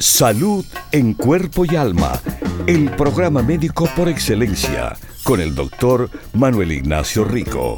Salud 0.00 0.64
en 0.92 1.12
cuerpo 1.12 1.66
y 1.70 1.76
alma. 1.76 2.18
El 2.66 2.90
programa 2.92 3.42
médico 3.42 3.86
por 3.94 4.08
excelencia 4.08 4.96
con 5.24 5.42
el 5.42 5.54
doctor 5.54 6.08
Manuel 6.32 6.72
Ignacio 6.72 7.22
Rico. 7.22 7.76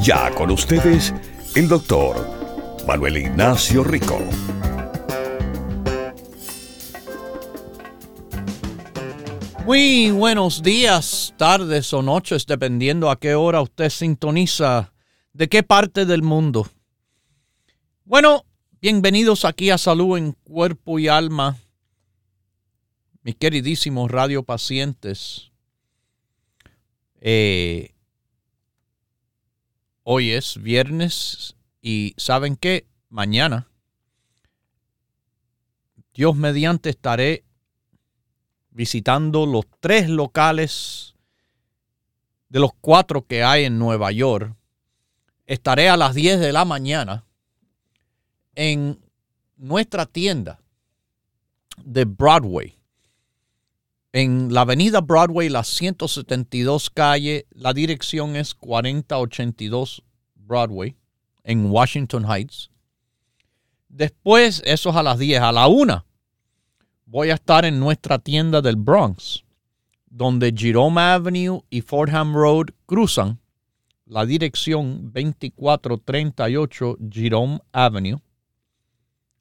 Ya 0.00 0.34
con 0.34 0.50
ustedes, 0.50 1.12
el 1.54 1.68
doctor 1.68 2.16
Manuel 2.86 3.18
Ignacio 3.18 3.84
Rico. 3.84 4.18
Muy 9.66 10.10
buenos 10.10 10.62
días, 10.62 11.34
tardes 11.36 11.92
o 11.92 12.00
noches, 12.00 12.46
dependiendo 12.46 13.10
a 13.10 13.20
qué 13.20 13.34
hora 13.34 13.60
usted 13.60 13.90
sintoniza, 13.90 14.94
de 15.34 15.50
qué 15.50 15.62
parte 15.62 16.06
del 16.06 16.22
mundo. 16.22 16.66
Bueno, 18.06 18.46
bienvenidos 18.80 19.44
aquí 19.44 19.70
a 19.70 19.78
Salud 19.78 20.16
en 20.16 20.32
Cuerpo 20.32 21.00
y 21.00 21.08
Alma, 21.08 21.58
mis 23.22 23.34
queridísimos 23.34 24.10
radiopacientes. 24.10 25.50
Eh, 27.20 27.94
hoy 30.04 30.30
es 30.30 30.62
viernes 30.62 31.56
y 31.82 32.14
¿saben 32.16 32.56
qué? 32.56 32.86
Mañana, 33.08 33.68
Dios 36.14 36.36
mediante, 36.36 36.90
estaré 36.90 37.44
visitando 38.70 39.46
los 39.46 39.64
tres 39.80 40.08
locales 40.08 41.14
de 42.48 42.60
los 42.60 42.70
cuatro 42.80 43.26
que 43.26 43.42
hay 43.42 43.64
en 43.64 43.78
Nueva 43.78 44.12
York. 44.12 44.54
Estaré 45.46 45.88
a 45.88 45.96
las 45.96 46.14
10 46.14 46.40
de 46.40 46.52
la 46.52 46.64
mañana 46.64 47.27
en 48.58 48.98
nuestra 49.56 50.04
tienda 50.04 50.58
de 51.84 52.04
Broadway 52.04 52.78
en 54.12 54.52
la 54.52 54.62
avenida 54.62 55.00
Broadway, 55.00 55.48
la 55.48 55.62
172 55.62 56.90
calle, 56.90 57.46
la 57.50 57.72
dirección 57.72 58.34
es 58.34 58.54
4082 58.54 60.02
Broadway, 60.34 60.96
en 61.44 61.70
Washington 61.70 62.24
Heights. 62.24 62.70
Después, 63.88 64.62
eso 64.64 64.90
es 64.90 64.96
a 64.96 65.02
las 65.02 65.18
10, 65.18 65.40
a 65.40 65.52
la 65.52 65.68
1, 65.68 66.04
voy 67.06 67.30
a 67.30 67.34
estar 67.34 67.64
en 67.64 67.78
nuestra 67.78 68.18
tienda 68.18 68.60
del 68.60 68.74
Bronx, 68.74 69.44
donde 70.10 70.52
Jerome 70.56 71.00
Avenue 71.00 71.60
y 71.70 71.82
Fordham 71.82 72.34
Road 72.34 72.70
cruzan 72.86 73.38
la 74.06 74.26
dirección 74.26 75.12
2438 75.12 76.96
Jerome 77.10 77.60
Avenue, 77.72 78.20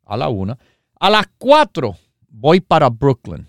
a 0.08 0.18
la 0.18 0.30
1. 0.30 0.58
A 1.00 1.10
las 1.10 1.28
4 1.38 1.96
voy 2.30 2.60
para 2.62 2.90
Brooklyn 2.90 3.48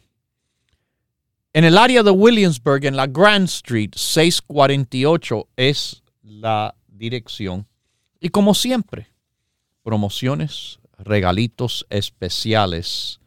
en 1.58 1.64
el 1.64 1.76
área 1.76 2.04
de 2.04 2.12
Williamsburg, 2.12 2.84
en 2.84 2.96
la 2.96 3.06
Grand 3.06 3.46
Street, 3.46 3.90
648 3.96 5.48
es 5.56 6.04
la 6.22 6.74
dirección. 6.86 7.66
Y 8.20 8.28
como 8.28 8.54
siempre, 8.54 9.08
promociones, 9.82 10.78
regalitos 10.98 11.86
especiales 11.90 13.18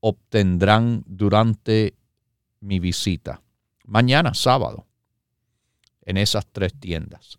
obtendrán 0.00 1.04
durante 1.06 1.94
mi 2.58 2.80
visita. 2.80 3.42
Mañana, 3.84 4.34
sábado, 4.34 4.86
en 6.02 6.16
esas 6.16 6.46
tres 6.50 6.74
tiendas. 6.80 7.38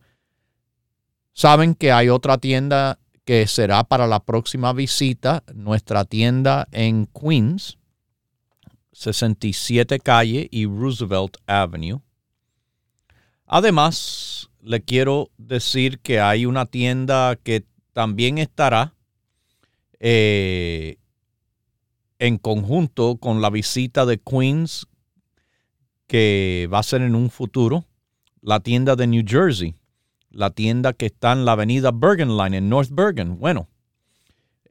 Saben 1.33 1.75
que 1.75 1.91
hay 1.91 2.07
otra 2.07 2.37
tienda 2.37 2.97
que 3.25 3.47
será 3.47 3.83
para 3.83 4.07
la 4.07 4.19
próxima 4.19 4.73
visita, 4.73 5.43
nuestra 5.53 6.05
tienda 6.05 6.67
en 6.71 7.07
Queens 7.07 7.77
67 8.93 9.99
Calle 9.99 10.47
y 10.51 10.65
Roosevelt 10.65 11.37
Avenue. 11.47 12.01
Además, 13.45 14.49
le 14.61 14.81
quiero 14.81 15.29
decir 15.37 15.99
que 15.99 16.19
hay 16.19 16.45
una 16.45 16.65
tienda 16.65 17.35
que 17.35 17.65
también 17.93 18.37
estará 18.37 18.93
eh, 19.99 20.97
en 22.19 22.37
conjunto 22.37 23.17
con 23.17 23.41
la 23.41 23.49
visita 23.49 24.05
de 24.05 24.19
Queens 24.19 24.87
que 26.07 26.69
va 26.71 26.79
a 26.79 26.83
ser 26.83 27.01
en 27.01 27.15
un 27.15 27.29
futuro, 27.29 27.85
la 28.41 28.59
tienda 28.59 28.95
de 28.95 29.07
New 29.07 29.23
Jersey, 29.25 29.75
la 30.31 30.49
tienda 30.49 30.93
que 30.93 31.07
está 31.07 31.33
en 31.33 31.45
la 31.45 31.53
avenida 31.53 31.91
Bergen 31.93 32.37
Line, 32.37 32.57
en 32.57 32.69
North 32.69 32.89
Bergen, 32.91 33.37
bueno, 33.39 33.67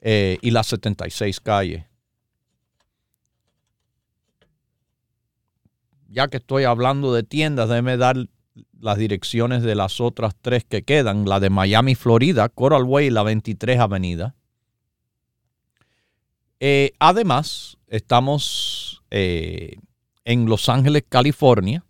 eh, 0.01 0.37
y 0.41 0.51
la 0.51 0.63
76 0.63 1.39
calle. 1.39 1.87
ya 6.11 6.27
que 6.27 6.37
estoy 6.37 6.65
hablando 6.65 7.13
de 7.13 7.23
tiendas, 7.23 7.69
déjeme 7.69 7.97
dar 7.97 8.17
las 8.79 8.97
direcciones 8.97 9.63
de 9.63 9.75
las 9.75 10.01
otras 10.01 10.35
tres 10.39 10.65
que 10.65 10.83
quedan. 10.83 11.27
La 11.27 11.39
de 11.39 11.49
Miami, 11.49 11.95
Florida, 11.95 12.49
Coral 12.49 12.83
Way, 12.83 13.09
la 13.09 13.23
23 13.23 13.79
Avenida. 13.79 14.35
Eh, 16.59 16.91
además, 16.99 17.77
estamos 17.87 19.01
eh, 19.09 19.77
en 20.25 20.45
Los 20.47 20.67
Ángeles, 20.67 21.03
California. 21.07 21.85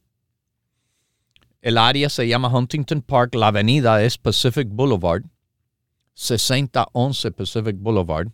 El 1.62 1.78
área 1.78 2.10
se 2.10 2.28
llama 2.28 2.50
Huntington 2.50 3.02
Park. 3.02 3.36
La 3.36 3.48
avenida 3.48 4.04
es 4.04 4.18
Pacific 4.18 4.68
Boulevard. 4.70 5.24
6011 6.14 7.32
Pacific 7.32 7.76
Boulevard 7.80 8.28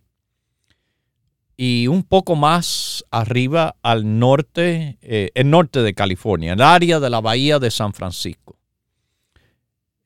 y 1.58 1.88
un 1.88 2.04
poco 2.04 2.36
más 2.36 3.04
arriba 3.10 3.76
al 3.82 4.20
norte, 4.20 5.00
eh, 5.02 5.32
el 5.34 5.50
norte 5.50 5.82
de 5.82 5.96
California, 5.96 6.54
el 6.54 6.62
área 6.62 7.00
de 7.00 7.10
la 7.10 7.20
bahía 7.20 7.58
de 7.58 7.72
San 7.72 7.94
Francisco. 7.94 8.60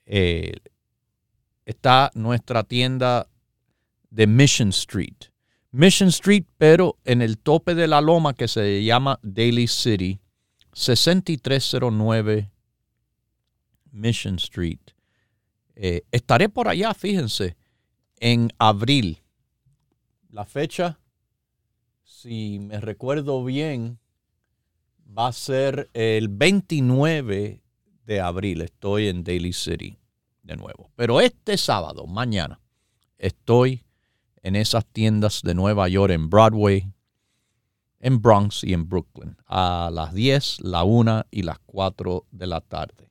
Eh, 0.06 0.54
está 1.66 2.10
nuestra 2.16 2.64
tienda 2.64 3.28
de 4.10 4.28
Mission 4.28 4.70
Street. 4.70 5.30
Mission 5.72 6.10
Street, 6.10 6.46
pero 6.58 6.98
en 7.04 7.22
el 7.22 7.38
tope 7.38 7.76
de 7.76 7.88
la 7.88 8.00
loma 8.00 8.34
que 8.34 8.48
se 8.48 8.84
llama 8.84 9.20
Daily 9.22 9.68
City, 9.68 10.22
6309 10.74 12.50
Mission 13.92 14.36
Street. 14.36 14.80
Eh, 15.76 16.02
estaré 16.12 16.50
por 16.50 16.68
allá, 16.68 16.94
fíjense, 16.94 17.56
en 18.20 18.50
abril. 18.58 19.20
La 20.30 20.46
fecha 20.46 20.98
si 22.22 22.60
me 22.60 22.80
recuerdo 22.80 23.44
bien, 23.44 23.98
va 25.18 25.28
a 25.28 25.34
ser 25.34 25.90
el 25.94 26.28
29 26.28 27.64
de 28.06 28.22
abril. 28.22 28.62
Estoy 28.62 29.08
en 29.08 29.24
Daly 29.24 29.54
City 29.54 29.98
de 30.44 30.56
nuevo. 30.56 30.92
Pero 30.96 31.20
este 31.20 31.58
sábado, 31.58 32.06
mañana, 32.06 32.62
estoy 33.18 33.86
en 34.44 34.56
esas 34.56 34.86
tiendas 34.86 35.42
de 35.42 35.56
Nueva 35.56 35.88
York, 35.88 36.14
en 36.14 36.30
Broadway, 36.30 36.94
en 38.00 38.22
Bronx 38.22 38.64
y 38.64 38.74
en 38.74 38.88
Brooklyn, 38.88 39.36
a 39.48 39.90
las 39.92 40.14
10, 40.14 40.62
la 40.62 40.84
1 40.84 41.26
y 41.32 41.42
las 41.42 41.58
4 41.66 42.28
de 42.30 42.48
la 42.48 42.62
tarde. 42.62 43.11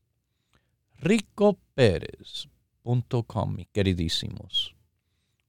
RicoPérez.com, 0.99 3.55
mis 3.55 3.67
queridísimos. 3.69 4.77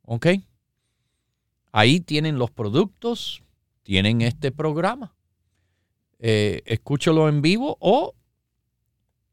¿Ok? 0.01 0.27
Ahí 1.71 1.99
tienen 1.99 2.39
los 2.39 2.49
productos, 2.49 3.43
tienen 3.83 4.21
este 4.21 4.51
programa. 4.51 5.13
Eh, 6.17 6.63
escúchelo 6.65 7.29
en 7.29 7.43
vivo 7.43 7.77
o 7.79 8.15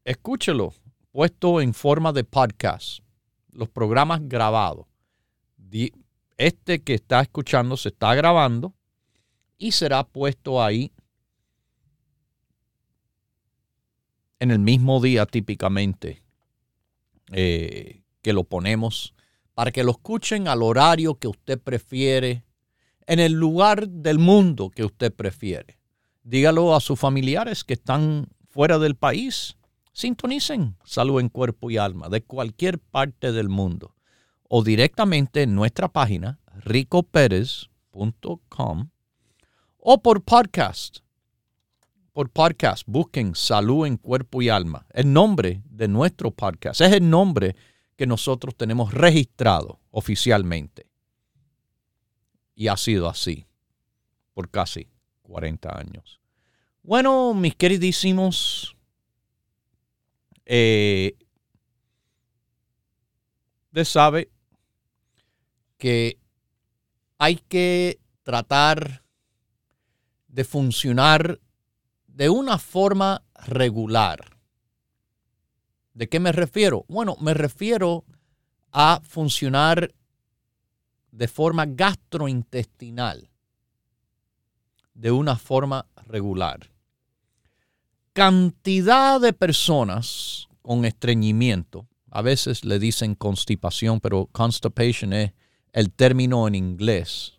escúchelo 0.05 0.75
puesto 1.17 1.61
en 1.61 1.73
forma 1.73 2.13
de 2.13 2.23
podcast. 2.23 2.99
Los 3.51 3.69
programas 3.69 4.19
grabados. 4.21 4.85
Este 6.37 6.83
que 6.83 6.93
está 6.93 7.21
escuchando 7.21 7.75
se 7.75 7.89
está 7.89 8.13
grabando 8.13 8.75
y 9.57 9.71
será 9.71 10.03
puesto 10.03 10.61
ahí 10.61 10.91
en 14.39 14.51
el 14.51 14.59
mismo 14.59 15.01
día 15.01 15.25
típicamente 15.25 16.21
eh, 17.31 18.03
que 18.21 18.31
lo 18.31 18.43
ponemos 18.43 19.15
para 19.55 19.71
que 19.71 19.83
lo 19.83 19.93
escuchen 19.93 20.47
al 20.47 20.61
horario 20.61 21.15
que 21.15 21.27
usted 21.27 21.59
prefiere, 21.59 22.43
en 23.07 23.19
el 23.19 23.31
lugar 23.31 23.89
del 23.89 24.19
mundo 24.19 24.69
que 24.69 24.83
usted 24.83 25.11
prefiere. 25.11 25.79
Dígalo 26.21 26.75
a 26.75 26.79
sus 26.79 26.99
familiares 26.99 27.63
que 27.63 27.73
están 27.73 28.27
fuera 28.47 28.77
del 28.77 28.95
país. 28.95 29.57
Sintonicen 29.97 30.77
salud 30.83 31.19
en 31.19 31.27
cuerpo 31.27 31.71
y 31.71 31.77
alma 31.77 32.07
de 32.07 32.21
cualquier 32.21 32.77
parte 32.77 33.31
del 33.31 33.49
mundo 33.49 33.95
o 34.47 34.63
directamente 34.63 35.41
en 35.41 35.55
nuestra 35.55 35.87
página 35.87 36.39
ricoperez.com 36.53 38.91
o 39.79 40.01
por 40.03 40.23
podcast. 40.23 40.99
Por 42.13 42.29
podcast, 42.29 42.83
busquen 42.85 43.33
Salud 43.33 43.87
en 43.87 43.97
Cuerpo 43.97 44.43
y 44.43 44.49
Alma. 44.49 44.85
El 44.93 45.11
nombre 45.11 45.63
de 45.65 45.87
nuestro 45.87 46.29
podcast 46.29 46.81
es 46.81 46.93
el 46.93 47.09
nombre 47.09 47.55
que 47.95 48.05
nosotros 48.05 48.55
tenemos 48.55 48.93
registrado 48.93 49.79
oficialmente. 49.89 50.85
Y 52.53 52.67
ha 52.67 52.77
sido 52.77 53.09
así 53.09 53.47
por 54.35 54.51
casi 54.51 54.91
40 55.23 55.75
años. 55.75 56.21
Bueno, 56.83 57.33
mis 57.33 57.55
queridísimos, 57.55 58.76
eh, 60.49 61.17
usted 63.65 63.83
sabe 63.83 64.31
que 65.77 66.17
hay 67.17 67.35
que 67.35 67.99
tratar 68.23 69.03
de 70.29 70.45
funcionar 70.45 71.41
de 72.07 72.29
una 72.29 72.57
forma 72.57 73.23
regular. 73.45 74.37
¿De 75.93 76.07
qué 76.07 76.21
me 76.21 76.31
refiero? 76.31 76.85
Bueno, 76.87 77.17
me 77.19 77.33
refiero 77.33 78.05
a 78.71 79.01
funcionar 79.03 79.93
de 81.11 81.27
forma 81.27 81.65
gastrointestinal, 81.65 83.29
de 84.93 85.11
una 85.11 85.35
forma 85.35 85.87
regular. 86.05 86.76
Cantidad 88.17 89.21
de 89.21 89.31
personas 89.31 90.47
con 90.63 90.85
estreñimiento, 90.85 91.87
a 92.09 92.23
veces 92.23 92.65
le 92.65 92.79
dicen 92.79 93.13
constipación, 93.13 93.99
pero 93.99 94.25
constipation 94.31 95.13
es 95.13 95.33
el 95.71 95.91
término 95.91 96.47
en 96.47 96.55
inglés, 96.55 97.33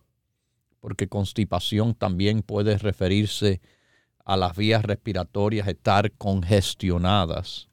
porque 0.78 1.08
constipación 1.08 1.96
también 1.96 2.42
puede 2.42 2.78
referirse 2.78 3.60
a 4.24 4.36
las 4.36 4.56
vías 4.56 4.84
respiratorias 4.84 5.66
estar 5.66 6.12
congestionadas, 6.12 7.68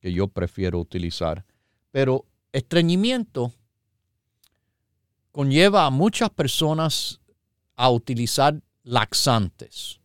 que 0.00 0.12
yo 0.12 0.26
prefiero 0.26 0.80
utilizar. 0.80 1.44
Pero 1.92 2.24
estreñimiento 2.50 3.52
conlleva 5.30 5.86
a 5.86 5.90
muchas 5.90 6.30
personas 6.30 7.20
a 7.76 7.90
utilizar 7.90 8.60
laxantes. 8.82 10.00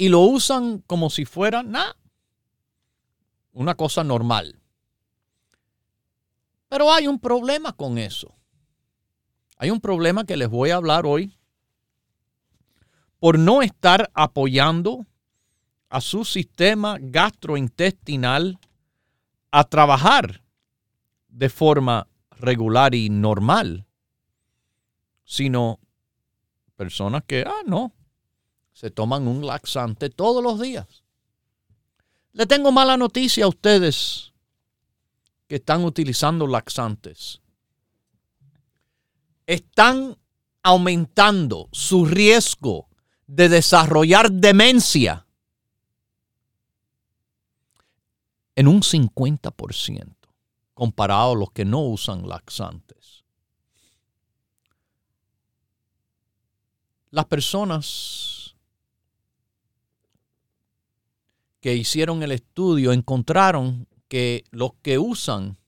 Y 0.00 0.10
lo 0.10 0.20
usan 0.20 0.78
como 0.86 1.10
si 1.10 1.24
fuera 1.24 1.64
nada, 1.64 1.96
una 3.52 3.74
cosa 3.74 4.04
normal. 4.04 4.60
Pero 6.68 6.92
hay 6.92 7.08
un 7.08 7.18
problema 7.18 7.72
con 7.72 7.98
eso. 7.98 8.32
Hay 9.56 9.70
un 9.70 9.80
problema 9.80 10.24
que 10.24 10.36
les 10.36 10.48
voy 10.48 10.70
a 10.70 10.76
hablar 10.76 11.04
hoy 11.04 11.36
por 13.18 13.40
no 13.40 13.60
estar 13.60 14.08
apoyando 14.14 15.04
a 15.88 16.00
su 16.00 16.24
sistema 16.24 16.96
gastrointestinal 17.00 18.60
a 19.50 19.64
trabajar 19.64 20.44
de 21.26 21.48
forma 21.48 22.06
regular 22.30 22.94
y 22.94 23.10
normal, 23.10 23.84
sino 25.24 25.80
personas 26.76 27.24
que, 27.26 27.42
ah, 27.44 27.62
no, 27.66 27.92
se 28.78 28.92
toman 28.92 29.26
un 29.26 29.44
laxante 29.44 30.08
todos 30.08 30.40
los 30.40 30.60
días. 30.60 31.02
Le 32.30 32.46
tengo 32.46 32.70
mala 32.70 32.96
noticia 32.96 33.44
a 33.44 33.48
ustedes 33.48 34.32
que 35.48 35.56
están 35.56 35.82
utilizando 35.84 36.46
laxantes. 36.46 37.40
Están 39.48 40.16
aumentando 40.62 41.68
su 41.72 42.04
riesgo 42.04 42.88
de 43.26 43.48
desarrollar 43.48 44.30
demencia 44.30 45.26
en 48.54 48.68
un 48.68 48.82
50% 48.82 50.14
comparado 50.74 51.32
a 51.32 51.36
los 51.36 51.50
que 51.50 51.64
no 51.64 51.80
usan 51.80 52.28
laxantes. 52.28 53.24
Las 57.10 57.24
personas 57.24 58.37
que 61.68 61.74
hicieron 61.74 62.22
el 62.22 62.32
estudio 62.32 62.92
encontraron 62.94 63.86
que 64.08 64.44
los 64.50 64.72
que 64.80 64.96
usan 64.98 65.58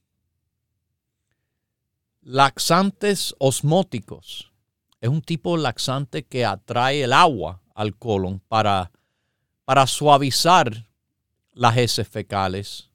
laxantes 2.21 3.35
osmóticos 3.37 4.51
es 4.99 5.09
un 5.09 5.21
tipo 5.21 5.57
laxante 5.57 6.25
que 6.25 6.43
atrae 6.43 7.03
el 7.03 7.13
agua 7.13 7.61
al 7.75 7.95
colon 7.95 8.39
para, 8.39 8.91
para 9.63 9.85
suavizar 9.85 10.89
las 11.51 11.77
heces 11.77 12.07
fecales. 12.07 12.89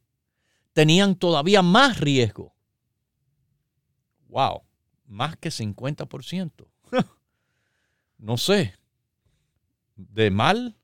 Tenían 0.72 1.14
todavía 1.14 1.62
más 1.62 2.00
riesgo. 2.00 2.56
Wow, 4.26 4.62
más 5.06 5.36
que 5.36 5.50
50%. 5.50 6.66
no 8.18 8.36
sé. 8.36 8.74
De 9.94 10.32
mal 10.32 10.76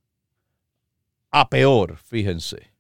a 1.33 1.49
peor, 1.49 1.97
fíjense. 1.97 2.71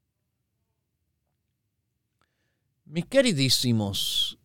Mis 2.85 3.06
queridísimos, 3.06 4.38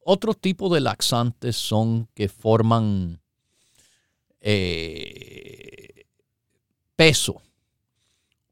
otro 0.00 0.34
tipo 0.34 0.68
de 0.74 0.80
laxantes 0.80 1.56
son 1.56 2.08
que 2.12 2.28
forman 2.28 3.20
eh, 4.40 6.06
peso 6.96 7.40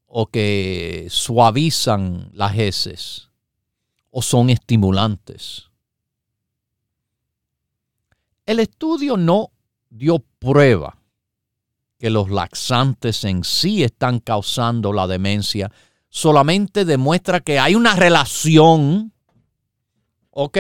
o 0.07 0.27
que 0.27 1.09
suavizan 1.11 2.31
las 2.33 2.57
heces 2.57 3.31
o 4.11 4.23
son 4.23 4.49
estimulantes. 4.49 5.71
El 8.47 8.61
estudio 8.61 9.17
no 9.17 9.51
dio 9.91 10.21
prueba 10.39 11.02
que 12.03 12.11
los 12.11 12.31
laxantes 12.31 13.23
en 13.23 13.45
sí 13.45 13.85
están 13.85 14.19
causando 14.19 14.93
la 14.93 15.07
demencia, 15.07 15.71
solamente 16.09 16.85
demuestra 16.85 17.39
que 17.39 17.61
hay 17.61 17.77
una 17.77 17.95
relación, 17.95 19.13
¿ok? 20.33 20.59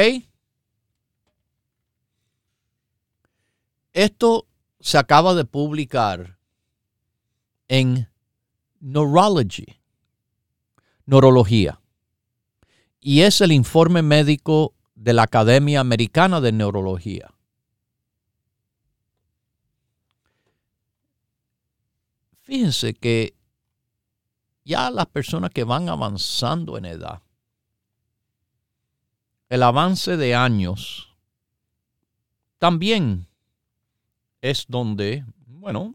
Esto 3.92 4.46
se 4.78 4.98
acaba 4.98 5.34
de 5.34 5.44
publicar 5.44 6.38
en 7.66 8.08
Neurology, 8.78 9.80
neurología. 11.06 11.80
Y 13.00 13.22
es 13.22 13.40
el 13.40 13.50
informe 13.50 14.02
médico 14.02 14.74
de 14.94 15.12
la 15.12 15.24
Academia 15.24 15.80
Americana 15.80 16.40
de 16.40 16.52
Neurología. 16.52 17.31
Fíjense 22.52 22.92
que 22.92 23.34
ya 24.62 24.90
las 24.90 25.06
personas 25.06 25.52
que 25.52 25.64
van 25.64 25.88
avanzando 25.88 26.76
en 26.76 26.84
edad, 26.84 27.22
el 29.48 29.62
avance 29.62 30.18
de 30.18 30.34
años 30.34 31.16
también 32.58 33.26
es 34.42 34.66
donde, 34.68 35.24
bueno, 35.46 35.94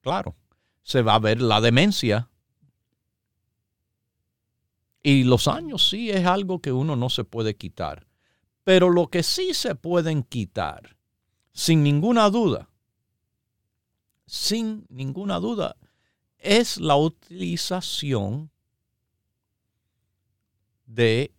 claro, 0.00 0.34
se 0.82 1.02
va 1.02 1.16
a 1.16 1.18
ver 1.18 1.42
la 1.42 1.60
demencia. 1.60 2.30
Y 5.02 5.24
los 5.24 5.48
años 5.48 5.86
sí 5.86 6.10
es 6.10 6.24
algo 6.24 6.60
que 6.60 6.72
uno 6.72 6.96
no 6.96 7.10
se 7.10 7.24
puede 7.24 7.56
quitar. 7.56 8.06
Pero 8.64 8.88
lo 8.88 9.08
que 9.08 9.22
sí 9.22 9.52
se 9.52 9.74
pueden 9.74 10.22
quitar, 10.22 10.96
sin 11.52 11.82
ninguna 11.82 12.30
duda, 12.30 12.70
sin 14.24 14.86
ninguna 14.88 15.38
duda, 15.40 15.76
es 16.40 16.78
la 16.78 16.96
utilización 16.96 18.50
de 20.86 21.32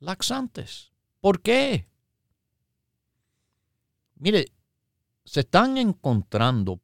laxantes. 0.00 0.92
¿Por 1.20 1.40
qué? 1.40 1.86
Mire, 4.16 4.52
se 5.24 5.40
están 5.40 5.76
encontrando 5.78 6.80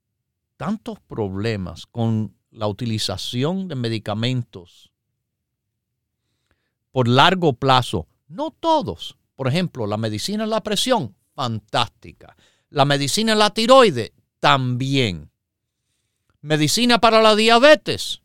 tantos 0.57 1.00
problemas 1.00 1.87
con 1.87 2.37
la 2.50 2.66
utilización 2.66 3.69
de 3.69 3.75
medicamentos 3.75 4.92
por 6.92 7.09
largo 7.09 7.54
plazo. 7.54 8.07
No 8.28 8.50
todos. 8.50 9.16
Por 9.35 9.49
ejemplo, 9.49 9.87
la 9.87 9.97
medicina 9.97 10.45
de 10.45 10.50
la 10.50 10.62
presión, 10.62 11.16
fantástica. 11.35 12.37
La 12.69 12.85
medicina 12.85 13.33
de 13.33 13.38
la 13.38 13.50
tiroide, 13.50 14.12
también. 14.38 15.32
Medicina 16.42 16.99
para 16.99 17.22
la 17.22 17.37
diabetes, 17.37 18.20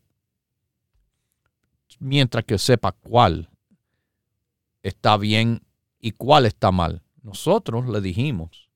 mientras 1.99 2.43
que 2.45 2.57
sepa 2.57 2.91
cuál 2.91 3.49
está 4.81 5.17
bien 5.17 5.61
y 5.99 6.11
cuál 6.11 6.47
está 6.47 6.71
mal. 6.71 7.03
Nosotros 7.21 7.87
le 7.87 8.01
dijimos, 8.01 8.69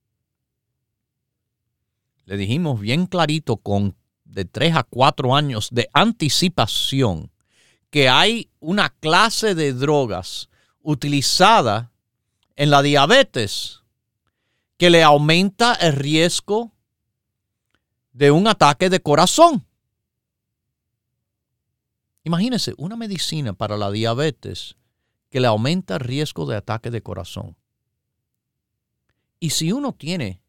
le 2.24 2.36
dijimos 2.36 2.80
bien 2.80 3.06
clarito 3.06 3.56
con 3.56 3.96
de 4.24 4.44
3 4.44 4.76
a 4.76 4.82
4 4.84 5.34
años 5.34 5.68
de 5.72 5.88
anticipación 5.92 7.32
que 7.90 8.08
hay 8.08 8.48
una 8.60 8.90
clase 8.90 9.54
de 9.54 9.72
drogas 9.74 10.48
utilizada 10.82 11.90
en 12.56 12.70
la 12.70 12.80
diabetes 12.80 13.82
que 14.78 14.88
le 14.88 15.02
aumenta 15.02 15.74
el 15.74 15.94
riesgo 15.94 16.72
de 18.12 18.30
un 18.30 18.46
ataque 18.46 18.90
de 18.90 19.00
corazón. 19.00 19.66
Imagínense, 22.24 22.74
una 22.78 22.96
medicina 22.96 23.52
para 23.52 23.76
la 23.76 23.90
diabetes 23.90 24.76
que 25.28 25.40
le 25.40 25.46
aumenta 25.46 25.94
el 25.94 26.00
riesgo 26.00 26.46
de 26.46 26.56
ataque 26.56 26.90
de 26.90 27.02
corazón. 27.02 27.56
Y 29.40 29.50
si 29.50 29.72
uno 29.72 29.92
tiene 29.92 30.40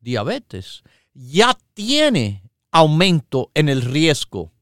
diabetes, 0.00 0.82
ya 1.14 1.56
tiene 1.74 2.42
aumento 2.72 3.50
en 3.54 3.68
el 3.68 3.82
riesgo 3.82 4.52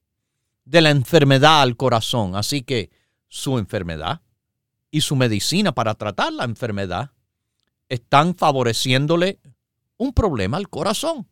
de 0.65 0.83
la 0.83 0.91
enfermedad 0.91 1.63
al 1.63 1.77
corazón. 1.77 2.37
Así 2.37 2.63
que 2.63 2.91
su 3.29 3.59
enfermedad 3.59 4.21
y 4.91 5.01
su 5.03 5.17
medicina 5.17 5.73
para 5.73 5.95
tratar 5.95 6.33
la 6.33 6.45
enfermedad 6.45 7.13
están 7.89 8.35
favoreciéndole 8.35 9.39
un 9.97 10.13
problema 10.13 10.57
al 10.57 10.69
corazón. 10.69 11.27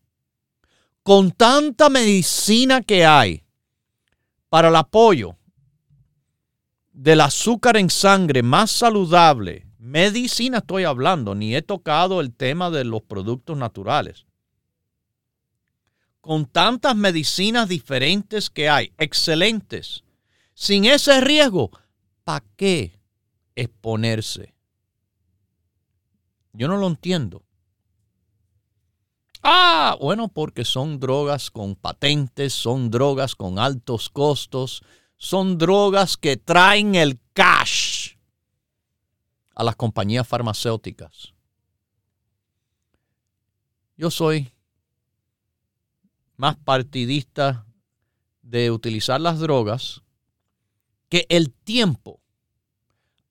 Con 1.06 1.30
tanta 1.30 1.88
medicina 1.88 2.82
que 2.82 3.06
hay 3.06 3.44
para 4.48 4.70
el 4.70 4.74
apoyo 4.74 5.36
del 6.90 7.20
azúcar 7.20 7.76
en 7.76 7.90
sangre 7.90 8.42
más 8.42 8.72
saludable, 8.72 9.68
medicina 9.78 10.58
estoy 10.58 10.82
hablando, 10.82 11.36
ni 11.36 11.54
he 11.54 11.62
tocado 11.62 12.20
el 12.20 12.34
tema 12.34 12.70
de 12.70 12.82
los 12.82 13.02
productos 13.02 13.56
naturales. 13.56 14.26
Con 16.20 16.44
tantas 16.44 16.96
medicinas 16.96 17.68
diferentes 17.68 18.50
que 18.50 18.68
hay, 18.68 18.92
excelentes, 18.98 20.02
sin 20.54 20.86
ese 20.86 21.20
riesgo, 21.20 21.70
¿para 22.24 22.44
qué 22.56 22.98
exponerse? 23.54 24.56
Yo 26.52 26.66
no 26.66 26.76
lo 26.76 26.88
entiendo. 26.88 27.45
Ah, 29.48 29.96
bueno, 30.00 30.26
porque 30.26 30.64
son 30.64 30.98
drogas 30.98 31.52
con 31.52 31.76
patentes, 31.76 32.52
son 32.52 32.90
drogas 32.90 33.36
con 33.36 33.60
altos 33.60 34.10
costos, 34.10 34.82
son 35.18 35.56
drogas 35.56 36.16
que 36.16 36.36
traen 36.36 36.96
el 36.96 37.20
cash 37.32 38.16
a 39.54 39.62
las 39.62 39.76
compañías 39.76 40.26
farmacéuticas. 40.26 41.32
Yo 43.96 44.10
soy 44.10 44.50
más 46.36 46.56
partidista 46.56 47.64
de 48.42 48.72
utilizar 48.72 49.20
las 49.20 49.38
drogas 49.38 50.02
que 51.08 51.24
el 51.28 51.52
tiempo 51.52 52.20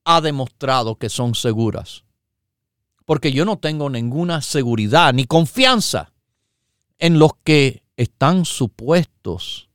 ha 0.06 0.22
demostrado 0.22 0.96
que 0.96 1.10
son 1.10 1.36
seguras. 1.36 2.05
Porque 3.06 3.32
yo 3.32 3.46
no 3.46 3.58
tengo 3.58 3.90
ninguna 3.90 4.42
seguridad 4.42 5.14
ni 5.14 5.26
confianza 5.26 6.12
en 6.98 7.20
los 7.20 7.32
que 7.44 7.84
están 7.98 8.46
supuestos 8.46 9.70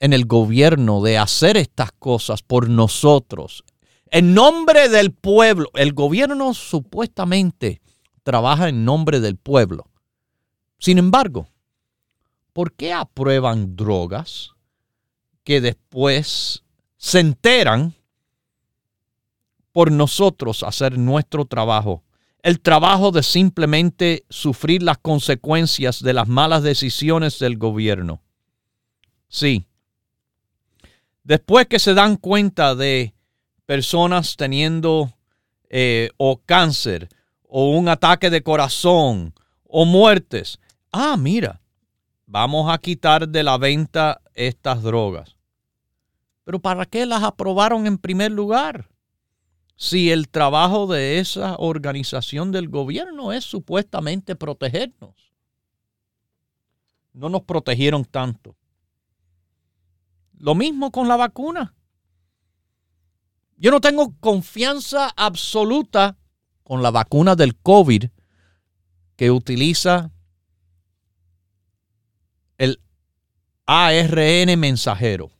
en 0.00 0.12
el 0.12 0.24
gobierno 0.24 1.00
de 1.00 1.16
hacer 1.16 1.56
estas 1.56 1.92
cosas 1.92 2.42
por 2.42 2.68
nosotros. 2.68 3.62
En 4.10 4.34
nombre 4.34 4.88
del 4.88 5.12
pueblo, 5.12 5.70
el 5.74 5.92
gobierno 5.92 6.54
supuestamente 6.54 7.80
trabaja 8.24 8.68
en 8.68 8.84
nombre 8.84 9.20
del 9.20 9.36
pueblo. 9.36 9.88
Sin 10.78 10.98
embargo, 10.98 11.48
¿por 12.52 12.72
qué 12.72 12.92
aprueban 12.92 13.76
drogas 13.76 14.50
que 15.44 15.60
después 15.60 16.64
se 16.96 17.20
enteran 17.20 17.94
por 19.72 19.90
nosotros 19.90 20.62
hacer 20.62 20.98
nuestro 20.98 21.44
trabajo? 21.44 22.02
El 22.42 22.60
trabajo 22.60 23.12
de 23.12 23.22
simplemente 23.22 24.24
sufrir 24.28 24.82
las 24.82 24.98
consecuencias 24.98 26.02
de 26.02 26.12
las 26.12 26.28
malas 26.28 26.62
decisiones 26.62 27.38
del 27.38 27.56
gobierno. 27.56 28.20
Sí, 29.28 29.66
Después 31.24 31.68
que 31.68 31.78
se 31.78 31.94
dan 31.94 32.16
cuenta 32.16 32.74
de 32.74 33.14
personas 33.64 34.36
teniendo 34.36 35.12
eh, 35.68 36.10
o 36.16 36.40
cáncer 36.44 37.08
o 37.44 37.70
un 37.70 37.88
ataque 37.88 38.28
de 38.28 38.42
corazón 38.42 39.32
o 39.64 39.84
muertes, 39.84 40.58
ah, 40.90 41.16
mira, 41.16 41.60
vamos 42.26 42.72
a 42.72 42.78
quitar 42.78 43.28
de 43.28 43.42
la 43.44 43.56
venta 43.56 44.20
estas 44.34 44.82
drogas. 44.82 45.36
Pero 46.44 46.58
¿para 46.58 46.86
qué 46.86 47.06
las 47.06 47.22
aprobaron 47.22 47.86
en 47.86 47.98
primer 47.98 48.32
lugar? 48.32 48.88
Si 49.82 50.12
el 50.12 50.28
trabajo 50.28 50.86
de 50.86 51.18
esa 51.18 51.56
organización 51.56 52.52
del 52.52 52.68
gobierno 52.68 53.32
es 53.32 53.42
supuestamente 53.42 54.36
protegernos. 54.36 55.34
No 57.12 57.28
nos 57.28 57.42
protegieron 57.42 58.04
tanto. 58.04 58.54
Lo 60.38 60.54
mismo 60.54 60.92
con 60.92 61.08
la 61.08 61.16
vacuna. 61.16 61.74
Yo 63.56 63.72
no 63.72 63.80
tengo 63.80 64.14
confianza 64.20 65.12
absoluta 65.16 66.16
con 66.62 66.80
la 66.80 66.92
vacuna 66.92 67.34
del 67.34 67.56
COVID 67.56 68.04
que 69.16 69.32
utiliza 69.32 70.12
el 72.56 72.80
ARN 73.66 74.60
mensajero. 74.60 75.32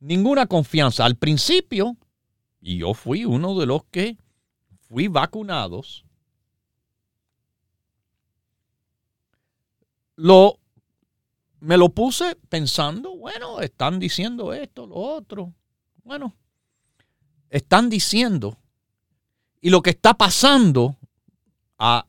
Ninguna 0.00 0.46
confianza. 0.46 1.06
Al 1.06 1.16
principio, 1.16 1.96
y 2.60 2.78
yo 2.78 2.94
fui 2.94 3.24
uno 3.24 3.58
de 3.58 3.66
los 3.66 3.84
que 3.84 4.18
fui 4.80 5.08
vacunados, 5.08 6.04
lo 10.16 10.58
me 11.60 11.76
lo 11.76 11.90
puse 11.90 12.36
pensando, 12.48 13.16
bueno, 13.16 13.60
están 13.60 13.98
diciendo 13.98 14.52
esto, 14.54 14.86
lo 14.86 14.96
otro. 14.96 15.52
Bueno, 16.02 16.34
están 17.50 17.90
diciendo. 17.90 18.56
Y 19.60 19.68
lo 19.68 19.82
que 19.82 19.90
está 19.90 20.14
pasando 20.14 20.96
a, 21.78 22.06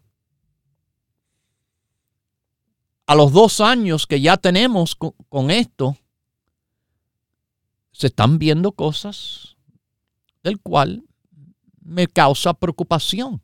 a 3.05 3.15
los 3.15 3.33
dos 3.33 3.59
años 3.59 4.07
que 4.07 4.21
ya 4.21 4.37
tenemos 4.37 4.95
con, 4.95 5.11
con 5.27 5.51
esto, 5.51 5.97
se 7.91 8.07
están 8.07 8.39
viendo 8.39 8.71
cosas 8.71 9.57
del 10.43 10.59
cual 10.59 11.03
me 11.81 12.07
causa 12.07 12.53
preocupación. 12.53 13.41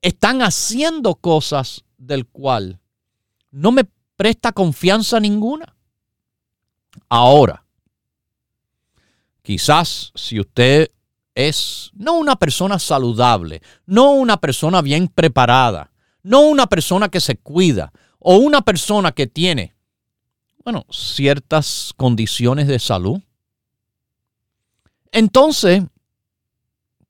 Están 0.00 0.42
haciendo 0.42 1.14
cosas 1.14 1.84
del 1.96 2.26
cual 2.26 2.80
no 3.50 3.72
me 3.72 3.84
presta 4.16 4.52
confianza 4.52 5.20
ninguna. 5.20 5.74
Ahora, 7.08 7.64
quizás 9.42 10.12
si 10.14 10.40
usted 10.40 10.90
es 11.34 11.90
no 11.94 12.14
una 12.14 12.36
persona 12.36 12.78
saludable, 12.78 13.62
no 13.86 14.12
una 14.12 14.36
persona 14.36 14.82
bien 14.82 15.08
preparada, 15.08 15.90
no 16.22 16.42
una 16.42 16.66
persona 16.66 17.08
que 17.08 17.20
se 17.20 17.36
cuida 17.36 17.92
o 18.18 18.36
una 18.36 18.62
persona 18.62 19.12
que 19.12 19.26
tiene, 19.26 19.74
bueno, 20.64 20.86
ciertas 20.90 21.92
condiciones 21.96 22.68
de 22.68 22.78
salud, 22.78 23.20
entonces, 25.14 25.84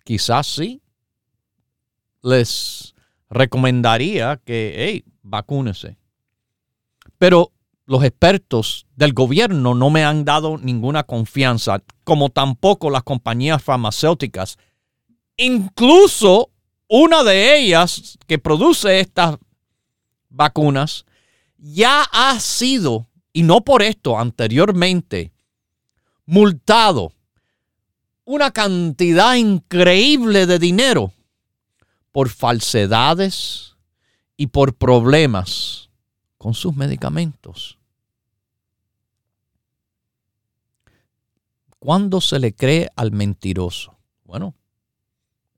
quizás 0.05 0.47
sí, 0.47 0.83
les 2.23 2.95
recomendaría 3.29 4.41
que, 4.45 4.75
hey, 4.77 5.05
vacúnese. 5.23 5.99
Pero 7.19 7.53
los 7.87 8.03
expertos 8.05 8.87
del 8.97 9.13
gobierno 9.13 9.75
no 9.75 9.91
me 9.91 10.05
han 10.05 10.25
dado 10.25 10.59
ninguna 10.59 11.03
confianza, 11.03 11.83
como 12.05 12.31
tampoco 12.31 12.91
las 12.91 13.03
compañías 13.03 13.63
farmacéuticas. 13.63 14.59
Incluso 15.37 16.51
una 16.89 17.25
de 17.25 17.59
ellas 17.59 18.19
que 18.27 18.39
produce 18.39 19.01
estas 19.01 19.39
vacunas 20.29 21.05
ya 21.59 22.03
ha 22.13 22.39
sido, 22.41 23.07
y 23.33 23.43
no 23.43 23.63
por 23.63 23.83
esto, 23.83 24.19
anteriormente, 24.19 25.33
multado 26.27 27.13
una 28.25 28.51
cantidad 28.51 29.35
increíble 29.35 30.47
de 30.47 30.59
dinero 30.59 31.13
por 32.13 32.29
falsedades 32.29 33.75
y 34.37 34.47
por 34.49 34.75
problemas 34.75 35.91
con 36.39 36.55
sus 36.55 36.75
medicamentos. 36.75 37.79
¿Cuándo 41.79 42.21
se 42.21 42.39
le 42.39 42.55
cree 42.55 42.89
al 42.97 43.13
mentiroso? 43.13 43.99
Bueno, 44.25 44.55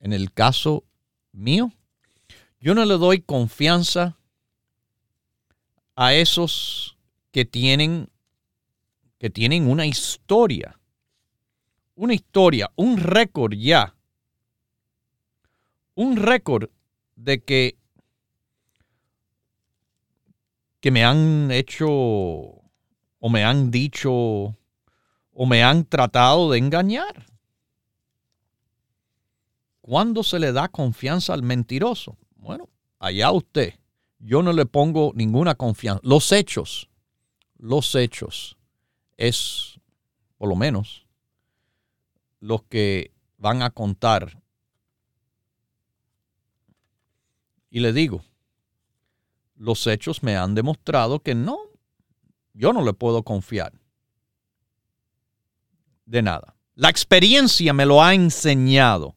en 0.00 0.12
el 0.12 0.32
caso 0.32 0.85
mío, 1.32 1.73
yo 2.61 2.75
no 2.75 2.85
le 2.85 2.94
doy 2.99 3.20
confianza 3.20 4.16
a 5.94 6.14
esos 6.14 6.96
que 7.30 7.44
tienen 7.44 8.08
que 9.18 9.30
tienen 9.30 9.68
una 9.68 9.87
historia 9.87 10.75
una 11.96 12.14
historia, 12.14 12.70
un 12.76 12.98
récord 12.98 13.54
ya, 13.54 13.94
un 15.94 16.16
récord 16.16 16.70
de 17.16 17.42
que, 17.42 17.76
que 20.80 20.90
me 20.90 21.04
han 21.04 21.50
hecho 21.50 21.88
o 21.88 23.28
me 23.30 23.44
han 23.44 23.70
dicho 23.70 24.12
o 24.12 25.46
me 25.46 25.62
han 25.62 25.84
tratado 25.84 26.50
de 26.50 26.58
engañar. 26.58 27.26
¿Cuándo 29.80 30.22
se 30.22 30.38
le 30.38 30.52
da 30.52 30.68
confianza 30.68 31.32
al 31.32 31.42
mentiroso? 31.42 32.16
Bueno, 32.36 32.68
allá 32.98 33.30
usted. 33.30 33.74
Yo 34.18 34.42
no 34.42 34.52
le 34.52 34.66
pongo 34.66 35.12
ninguna 35.14 35.54
confianza. 35.54 36.00
Los 36.02 36.32
hechos, 36.32 36.88
los 37.58 37.94
hechos 37.94 38.56
es, 39.16 39.78
por 40.38 40.48
lo 40.48 40.56
menos, 40.56 41.06
los 42.40 42.62
que 42.64 43.12
van 43.38 43.62
a 43.62 43.70
contar. 43.70 44.42
Y 47.70 47.81
le 47.81 47.92
digo, 47.92 48.22
los 49.57 49.87
hechos 49.87 50.22
me 50.22 50.37
han 50.37 50.55
demostrado 50.55 51.20
que 51.20 51.35
no, 51.35 51.59
yo 52.55 52.72
no 52.72 52.85
le 52.85 52.94
puedo 52.94 53.22
confiar 53.22 53.72
de 56.05 56.22
nada. 56.22 56.57
La 56.75 56.88
experiencia 56.88 57.72
me 57.72 57.87
lo 57.87 58.03
ha 58.03 58.14
enseñado. 58.14 59.16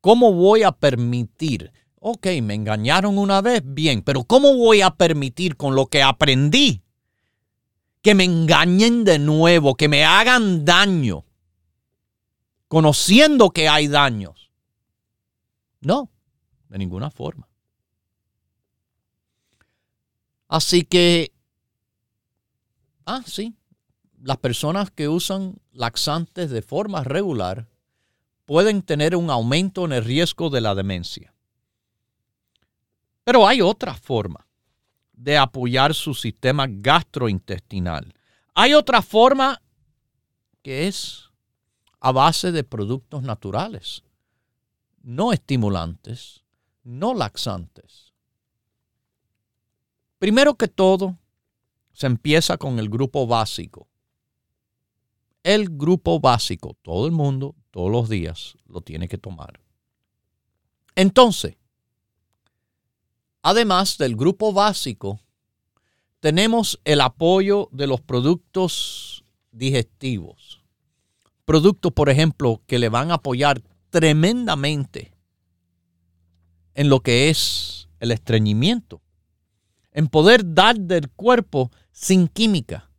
¿Cómo 0.00 0.32
voy 0.32 0.62
a 0.62 0.72
permitir? 0.72 1.72
Ok, 1.98 2.26
me 2.42 2.54
engañaron 2.54 3.18
una 3.18 3.40
vez, 3.40 3.62
bien, 3.64 4.02
pero 4.02 4.24
¿cómo 4.24 4.54
voy 4.54 4.82
a 4.82 4.90
permitir 4.90 5.56
con 5.56 5.74
lo 5.74 5.86
que 5.86 6.02
aprendí 6.02 6.83
que 8.04 8.14
me 8.14 8.24
engañen 8.24 9.02
de 9.02 9.18
nuevo, 9.18 9.76
que 9.76 9.88
me 9.88 10.04
hagan 10.04 10.66
daño, 10.66 11.24
conociendo 12.68 13.48
que 13.48 13.66
hay 13.66 13.88
daños. 13.88 14.50
No, 15.80 16.10
de 16.68 16.76
ninguna 16.76 17.10
forma. 17.10 17.48
Así 20.48 20.84
que, 20.84 21.32
ah, 23.06 23.22
sí, 23.24 23.54
las 24.20 24.36
personas 24.36 24.90
que 24.90 25.08
usan 25.08 25.56
laxantes 25.72 26.50
de 26.50 26.60
forma 26.60 27.04
regular 27.04 27.68
pueden 28.44 28.82
tener 28.82 29.16
un 29.16 29.30
aumento 29.30 29.86
en 29.86 29.92
el 29.92 30.04
riesgo 30.04 30.50
de 30.50 30.60
la 30.60 30.74
demencia. 30.74 31.32
Pero 33.24 33.48
hay 33.48 33.62
otra 33.62 33.94
forma 33.94 34.43
de 35.16 35.38
apoyar 35.38 35.94
su 35.94 36.14
sistema 36.14 36.66
gastrointestinal. 36.68 38.14
Hay 38.54 38.74
otra 38.74 39.02
forma 39.02 39.62
que 40.62 40.86
es 40.86 41.30
a 42.00 42.12
base 42.12 42.52
de 42.52 42.64
productos 42.64 43.22
naturales, 43.22 44.02
no 45.02 45.32
estimulantes, 45.32 46.44
no 46.82 47.14
laxantes. 47.14 48.12
Primero 50.18 50.54
que 50.54 50.68
todo, 50.68 51.18
se 51.92 52.06
empieza 52.06 52.58
con 52.58 52.78
el 52.78 52.88
grupo 52.88 53.26
básico. 53.26 53.88
El 55.42 55.68
grupo 55.68 56.20
básico, 56.20 56.76
todo 56.82 57.06
el 57.06 57.12
mundo, 57.12 57.54
todos 57.70 57.90
los 57.90 58.08
días, 58.08 58.56
lo 58.66 58.80
tiene 58.80 59.08
que 59.08 59.18
tomar. 59.18 59.60
Entonces, 60.96 61.56
Además 63.46 63.98
del 63.98 64.16
grupo 64.16 64.54
básico, 64.54 65.20
tenemos 66.20 66.80
el 66.84 67.02
apoyo 67.02 67.68
de 67.72 67.86
los 67.86 68.00
productos 68.00 69.22
digestivos. 69.52 70.62
Productos, 71.44 71.92
por 71.92 72.08
ejemplo, 72.08 72.62
que 72.66 72.78
le 72.78 72.88
van 72.88 73.10
a 73.10 73.16
apoyar 73.16 73.62
tremendamente 73.90 75.12
en 76.72 76.88
lo 76.88 77.00
que 77.00 77.28
es 77.28 77.90
el 78.00 78.12
estreñimiento, 78.12 79.02
en 79.92 80.08
poder 80.08 80.54
dar 80.54 80.80
del 80.80 81.10
cuerpo 81.10 81.70
sin 81.92 82.28
química. 82.28 82.90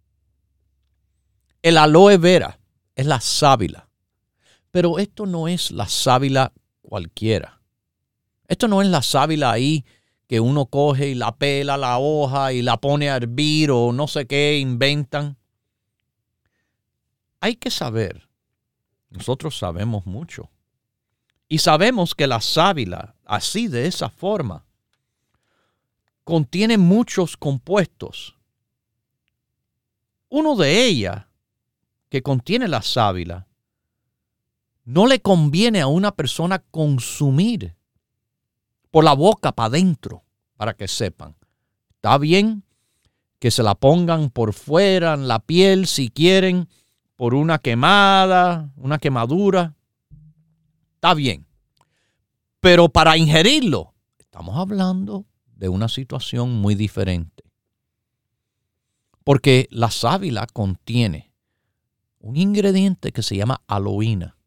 El 1.64 1.80
aloe 1.80 2.20
vera 2.20 2.60
es 2.94 3.08
la 3.08 3.20
sábila, 3.20 3.90
pero 4.70 5.00
esto 5.00 5.26
no 5.26 5.48
es 5.48 5.72
la 5.72 5.88
sábila 5.88 6.54
cualquiera. 6.84 7.64
Esto 8.48 8.68
no 8.68 8.84
es 8.84 8.88
la 8.88 9.02
sábila 9.02 9.52
ahí 9.52 9.84
que 10.28 10.40
uno 10.40 10.66
coge 10.66 11.10
y 11.10 11.16
la 11.16 11.36
pela 11.36 11.78
la 11.78 12.00
hoja 12.00 12.54
y 12.54 12.62
la 12.62 12.78
pone 12.78 13.10
a 13.10 13.16
hervir 13.16 13.72
o 13.72 13.92
no 13.92 14.08
sé 14.08 14.26
qué 14.26 14.58
inventan. 14.58 15.38
Hay 17.40 17.56
que 17.56 17.70
saber, 17.70 18.28
nosotros 19.10 19.58
sabemos 19.58 20.06
mucho, 20.06 20.50
y 21.48 21.60
sabemos 21.60 22.16
que 22.16 22.26
la 22.26 22.42
sábila, 22.42 23.16
así 23.24 23.68
de 23.68 23.86
esa 23.86 24.10
forma, 24.10 24.66
contiene 26.24 26.78
muchos 26.80 27.38
compuestos. 27.38 28.36
Uno 30.30 30.56
de 30.56 30.86
ellas, 30.86 31.26
que 32.10 32.24
contiene 32.24 32.68
la 32.68 32.82
sábila, 32.82 33.48
no 34.86 35.06
le 35.06 35.22
conviene 35.22 35.82
a 35.82 35.88
una 35.88 36.16
persona 36.16 36.60
consumir 36.60 37.76
por 38.96 39.04
la 39.04 39.12
boca 39.12 39.52
para 39.52 39.68
adentro, 39.68 40.24
para 40.56 40.74
que 40.74 40.88
sepan. 40.88 41.36
Está 41.96 42.18
bien 42.18 42.64
que 43.40 43.52
se 43.52 43.62
la 43.62 43.76
pongan 43.76 44.30
por 44.30 44.54
fuera 44.54 45.16
en 45.16 45.28
la 45.28 45.40
piel 45.40 45.86
si 45.86 46.10
quieren, 46.10 46.70
por 47.18 47.34
una 47.34 47.58
quemada, 47.58 48.72
una 48.78 48.98
quemadura. 48.98 49.76
Está 50.94 51.14
bien. 51.14 51.46
Pero 52.62 52.88
para 52.88 53.18
ingerirlo, 53.18 53.94
estamos 54.18 54.58
hablando 54.58 55.26
de 55.58 55.68
una 55.68 55.90
situación 55.90 56.54
muy 56.62 56.74
diferente. 56.74 57.44
Porque 59.26 59.68
la 59.72 59.92
sábila 59.92 60.48
contiene 60.48 61.34
un 62.20 62.38
ingrediente 62.38 63.12
que 63.12 63.24
se 63.24 63.36
llama 63.36 63.62
aloína. 63.68 64.38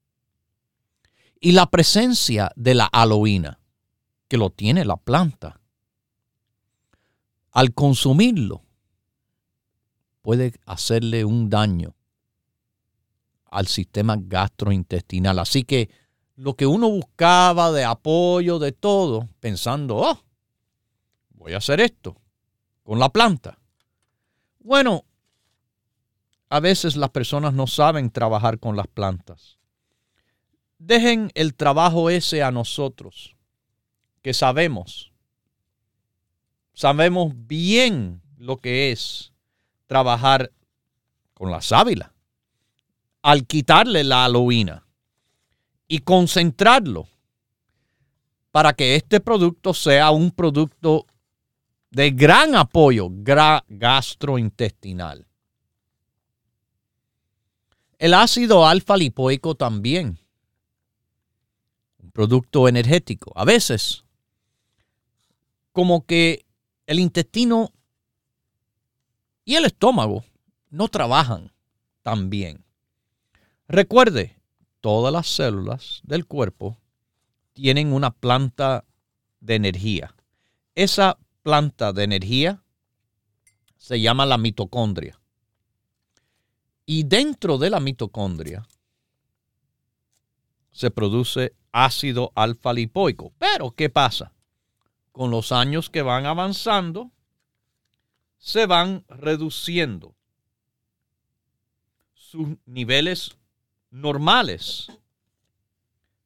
Y 1.38 1.52
la 1.52 1.66
presencia 1.66 2.50
de 2.56 2.74
la 2.74 2.86
aloína 2.86 3.57
que 4.28 4.36
lo 4.36 4.50
tiene 4.50 4.84
la 4.84 4.96
planta, 4.96 5.60
al 7.50 7.74
consumirlo 7.74 8.62
puede 10.22 10.52
hacerle 10.66 11.24
un 11.24 11.48
daño 11.48 11.94
al 13.50 13.66
sistema 13.66 14.16
gastrointestinal. 14.18 15.38
Así 15.38 15.64
que 15.64 15.90
lo 16.36 16.54
que 16.54 16.66
uno 16.66 16.90
buscaba 16.90 17.72
de 17.72 17.84
apoyo, 17.84 18.58
de 18.58 18.72
todo, 18.72 19.28
pensando, 19.40 19.96
oh, 19.96 20.22
voy 21.30 21.54
a 21.54 21.58
hacer 21.58 21.80
esto 21.80 22.20
con 22.82 22.98
la 22.98 23.08
planta. 23.08 23.58
Bueno, 24.60 25.04
a 26.50 26.60
veces 26.60 26.96
las 26.96 27.10
personas 27.10 27.54
no 27.54 27.66
saben 27.66 28.10
trabajar 28.10 28.58
con 28.58 28.76
las 28.76 28.86
plantas. 28.86 29.58
Dejen 30.78 31.30
el 31.34 31.54
trabajo 31.54 32.08
ese 32.10 32.42
a 32.42 32.50
nosotros, 32.50 33.34
que 34.22 34.34
sabemos. 34.34 35.12
Sabemos 36.74 37.32
bien 37.34 38.22
lo 38.36 38.58
que 38.58 38.92
es 38.92 39.32
trabajar 39.86 40.52
con 41.34 41.50
la 41.50 41.60
sábila. 41.60 42.14
Al 43.22 43.46
quitarle 43.46 44.04
la 44.04 44.24
aloína 44.24 44.86
y 45.88 45.98
concentrarlo 46.00 47.08
para 48.50 48.72
que 48.72 48.96
este 48.96 49.20
producto 49.20 49.74
sea 49.74 50.10
un 50.10 50.30
producto 50.30 51.06
de 51.90 52.10
gran 52.10 52.54
apoyo 52.54 53.08
gastrointestinal. 53.10 55.26
El 57.98 58.14
ácido 58.14 58.66
alfa 58.66 58.96
lipoico 58.96 59.56
también, 59.56 60.18
un 61.98 62.10
producto 62.12 62.68
energético. 62.68 63.32
A 63.34 63.44
veces, 63.44 64.04
como 65.78 66.06
que 66.06 66.44
el 66.88 66.98
intestino 66.98 67.72
y 69.44 69.54
el 69.54 69.64
estómago 69.64 70.24
no 70.70 70.88
trabajan 70.88 71.52
tan 72.02 72.30
bien. 72.30 72.64
Recuerde, 73.68 74.36
todas 74.80 75.12
las 75.12 75.28
células 75.28 76.00
del 76.02 76.26
cuerpo 76.26 76.80
tienen 77.52 77.92
una 77.92 78.10
planta 78.10 78.86
de 79.38 79.54
energía. 79.54 80.16
Esa 80.74 81.16
planta 81.44 81.92
de 81.92 82.02
energía 82.02 82.64
se 83.76 84.00
llama 84.00 84.26
la 84.26 84.36
mitocondria. 84.36 85.20
Y 86.86 87.04
dentro 87.04 87.56
de 87.56 87.70
la 87.70 87.78
mitocondria 87.78 88.66
se 90.72 90.90
produce 90.90 91.54
ácido 91.70 92.32
alfa 92.34 92.72
lipoico. 92.72 93.32
Pero, 93.38 93.70
¿qué 93.70 93.88
pasa? 93.88 94.32
Con 95.18 95.32
los 95.32 95.50
años 95.50 95.90
que 95.90 96.02
van 96.02 96.26
avanzando, 96.26 97.10
se 98.36 98.66
van 98.66 99.04
reduciendo 99.08 100.14
sus 102.12 102.56
niveles 102.66 103.36
normales 103.90 104.86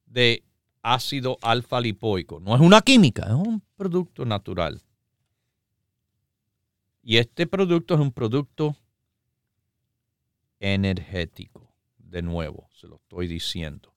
de 0.04 0.44
ácido 0.82 1.38
alfa 1.40 1.80
lipoico. 1.80 2.38
No 2.38 2.54
es 2.54 2.60
una 2.60 2.82
química, 2.82 3.22
es 3.28 3.32
un 3.32 3.62
producto 3.76 4.26
natural. 4.26 4.82
Y 7.02 7.16
este 7.16 7.46
producto 7.46 7.94
es 7.94 8.00
un 8.00 8.12
producto 8.12 8.76
energético. 10.60 11.72
De 11.96 12.20
nuevo, 12.20 12.68
se 12.74 12.88
lo 12.88 12.96
estoy 12.96 13.26
diciendo. 13.26 13.94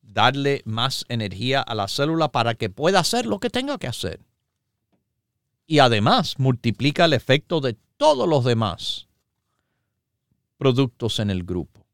Darle 0.00 0.62
más 0.64 1.04
energía 1.08 1.60
a 1.60 1.76
la 1.76 1.86
célula 1.86 2.32
para 2.32 2.56
que 2.56 2.70
pueda 2.70 2.98
hacer 2.98 3.24
lo 3.24 3.38
que 3.38 3.48
tenga 3.48 3.78
que 3.78 3.86
hacer. 3.86 4.20
Y 5.66 5.78
además 5.78 6.38
multiplica 6.38 7.04
el 7.04 7.12
efecto 7.12 7.60
de 7.60 7.76
todos 7.96 8.28
los 8.28 8.44
demás 8.44 9.08
productos 10.58 11.18
en 11.18 11.30
el 11.30 11.44
grupo. 11.44 11.84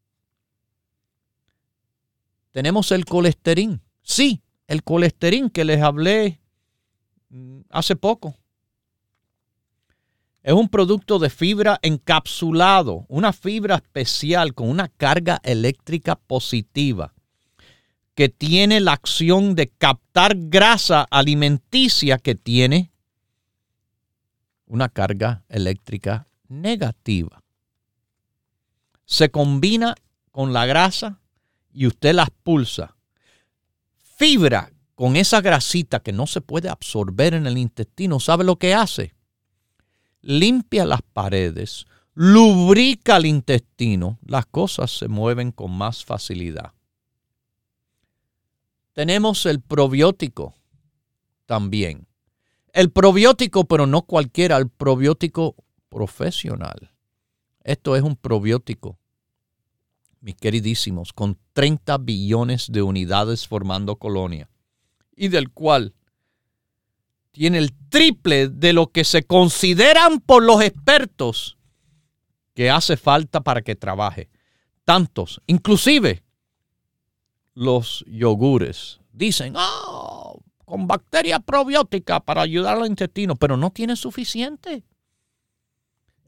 Tenemos 2.50 2.92
el 2.92 3.04
colesterol. 3.04 3.80
Sí, 4.02 4.42
el 4.66 4.82
colesterol 4.82 5.50
que 5.52 5.64
les 5.64 5.82
hablé 5.82 6.40
mm, 7.30 7.60
hace 7.70 7.96
poco. 7.96 8.36
Es 10.42 10.52
un 10.52 10.68
producto 10.68 11.18
de 11.18 11.30
fibra 11.30 11.78
encapsulado, 11.82 13.04
una 13.08 13.32
fibra 13.32 13.76
especial 13.76 14.54
con 14.54 14.68
una 14.70 14.88
carga 14.88 15.40
eléctrica 15.42 16.16
positiva 16.16 17.12
que 18.14 18.28
tiene 18.28 18.80
la 18.80 18.94
acción 18.94 19.54
de 19.54 19.68
captar 19.68 20.34
grasa 20.36 21.06
alimenticia 21.10 22.18
que 22.18 22.34
tiene 22.34 22.90
una 24.68 24.88
carga 24.88 25.44
eléctrica 25.48 26.28
negativa. 26.48 27.42
Se 29.04 29.30
combina 29.30 29.94
con 30.30 30.52
la 30.52 30.66
grasa 30.66 31.20
y 31.72 31.86
usted 31.86 32.14
las 32.14 32.30
pulsa. 32.30 32.96
Fibra 34.16 34.70
con 34.94 35.16
esa 35.16 35.40
grasita 35.40 36.00
que 36.00 36.12
no 36.12 36.26
se 36.26 36.40
puede 36.40 36.68
absorber 36.68 37.34
en 37.34 37.46
el 37.46 37.56
intestino, 37.56 38.18
¿sabe 38.18 38.42
lo 38.44 38.56
que 38.56 38.74
hace? 38.74 39.14
Limpia 40.22 40.84
las 40.84 41.02
paredes, 41.02 41.86
lubrica 42.14 43.16
el 43.16 43.26
intestino, 43.26 44.18
las 44.26 44.46
cosas 44.46 44.90
se 44.90 45.06
mueven 45.06 45.52
con 45.52 45.70
más 45.70 46.04
facilidad. 46.04 46.72
Tenemos 48.92 49.46
el 49.46 49.60
probiótico 49.60 50.56
también. 51.46 52.07
El 52.72 52.90
probiótico, 52.90 53.64
pero 53.64 53.86
no 53.86 54.02
cualquiera, 54.02 54.56
el 54.56 54.68
probiótico 54.68 55.56
profesional. 55.88 56.92
Esto 57.64 57.96
es 57.96 58.02
un 58.02 58.16
probiótico 58.16 58.98
mis 60.20 60.36
queridísimos, 60.36 61.12
con 61.12 61.38
30 61.52 61.98
billones 61.98 62.70
de 62.70 62.82
unidades 62.82 63.46
formando 63.46 63.96
colonia 63.96 64.50
y 65.16 65.28
del 65.28 65.50
cual 65.50 65.94
tiene 67.30 67.58
el 67.58 67.72
triple 67.88 68.48
de 68.48 68.72
lo 68.72 68.88
que 68.88 69.04
se 69.04 69.22
consideran 69.22 70.20
por 70.20 70.42
los 70.42 70.62
expertos 70.62 71.56
que 72.54 72.70
hace 72.70 72.96
falta 72.96 73.42
para 73.42 73.62
que 73.62 73.76
trabaje. 73.76 74.28
Tantos, 74.84 75.40
inclusive 75.46 76.24
los 77.54 78.04
yogures, 78.08 79.00
dicen, 79.12 79.54
oh, 79.56 79.87
con 80.68 80.86
bacteria 80.86 81.40
probiótica 81.40 82.20
para 82.20 82.42
ayudar 82.42 82.76
al 82.76 82.86
intestino, 82.86 83.36
pero 83.36 83.56
no 83.56 83.70
tiene 83.70 83.96
suficiente. 83.96 84.84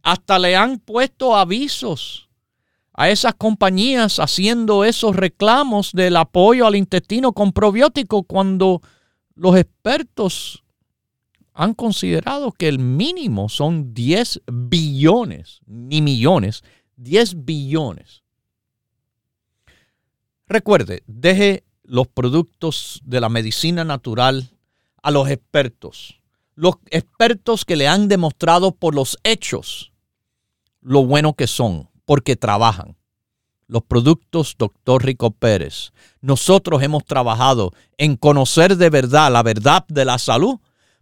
Hasta 0.03 0.39
le 0.39 0.57
han 0.57 0.79
puesto 0.79 1.37
avisos 1.37 2.31
a 2.95 3.11
esas 3.11 3.35
compañías 3.35 4.19
haciendo 4.19 4.85
esos 4.85 5.15
reclamos 5.15 5.93
del 5.93 6.17
apoyo 6.17 6.67
al 6.67 6.75
intestino 6.75 7.33
con 7.33 7.53
probiótico 7.53 8.23
cuando 8.23 8.81
los 9.35 9.57
expertos 9.57 10.65
han 11.53 11.75
considerado 11.75 12.53
que 12.53 12.69
el 12.69 12.79
mínimo 12.79 13.51
son 13.51 13.93
10 13.93 14.41
billones, 14.51 15.61
ni 15.67 16.01
millones, 16.01 16.63
10 16.97 17.45
billones. 17.45 18.23
Recuerde, 20.47 21.03
deje 21.07 21.65
los 21.91 22.07
productos 22.07 23.01
de 23.05 23.21
la 23.21 23.29
medicina 23.29 23.83
natural 23.83 24.51
a 25.03 25.11
los 25.11 25.29
expertos. 25.29 26.21
Los 26.55 26.77
expertos 26.89 27.65
que 27.65 27.75
le 27.75 27.89
han 27.89 28.07
demostrado 28.07 28.71
por 28.71 28.95
los 28.95 29.19
hechos 29.25 29.91
lo 30.81 31.05
bueno 31.05 31.35
que 31.35 31.49
son 31.49 31.91
porque 32.05 32.37
trabajan. 32.37 32.97
Los 33.67 33.83
productos 33.83 34.55
Dr. 34.57 35.05
Rico 35.05 35.33
Pérez. 35.33 35.91
Nosotros 36.21 36.81
hemos 36.85 37.05
trabajado 37.05 37.73
en 37.99 38.17
conocer 38.17 38.77
de 38.77 38.89
verdad 38.89 39.33
la 39.33 39.43
verdad 39.43 39.85
de 39.89 40.05
la 40.05 40.19
salud 40.19 40.61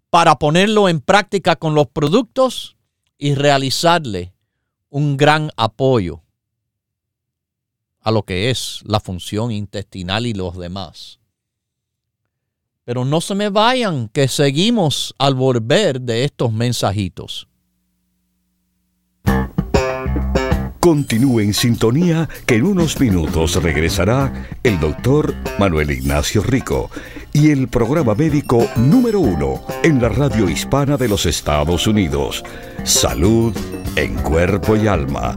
para 0.09 0.37
ponerlo 0.39 0.89
en 0.89 1.01
práctica 1.01 1.57
con 1.57 1.75
los 1.75 1.89
productos 1.89 2.79
y 3.19 3.35
realizarle 3.35 4.33
un 4.89 5.19
gran 5.19 5.51
apoyo 5.59 6.23
a 8.09 8.11
lo 8.11 8.23
que 8.23 8.49
es 8.49 8.81
la 8.87 9.01
función 9.01 9.53
intestinal 9.53 10.25
y 10.25 10.33
los 10.33 10.57
demás. 10.57 11.21
Pero 12.87 13.05
no 13.05 13.21
se 13.21 13.35
me 13.35 13.51
vayan, 13.51 14.09
que 14.09 14.29
seguimos 14.29 15.15
al 15.19 15.35
volver 15.35 16.01
de 16.01 16.25
estos 16.25 16.51
mensajitos. 16.51 17.49
Continúe 20.81 21.41
en 21.41 21.53
sintonía 21.53 22.31
que 22.47 22.55
en 22.55 22.65
unos 22.65 22.99
minutos 22.99 23.63
regresará 23.63 24.49
el 24.63 24.81
doctor 24.81 25.35
Manuel 25.59 25.91
Ignacio 25.91 26.43
Rico 26.43 26.91
y 27.35 27.51
el 27.51 27.69
programa 27.69 28.15
médico 28.15 28.67
número 28.77 29.21
uno 29.21 29.61
en 29.83 30.01
la 30.01 30.09
radio 30.09 30.49
hispana 30.49 30.97
de 30.97 31.09
los 31.09 31.27
Estados 31.27 31.87
Unidos, 31.87 32.43
Salud 32.85 33.55
en 33.97 34.15
Cuerpo 34.15 34.77
y 34.77 34.87
Alma. 34.87 35.37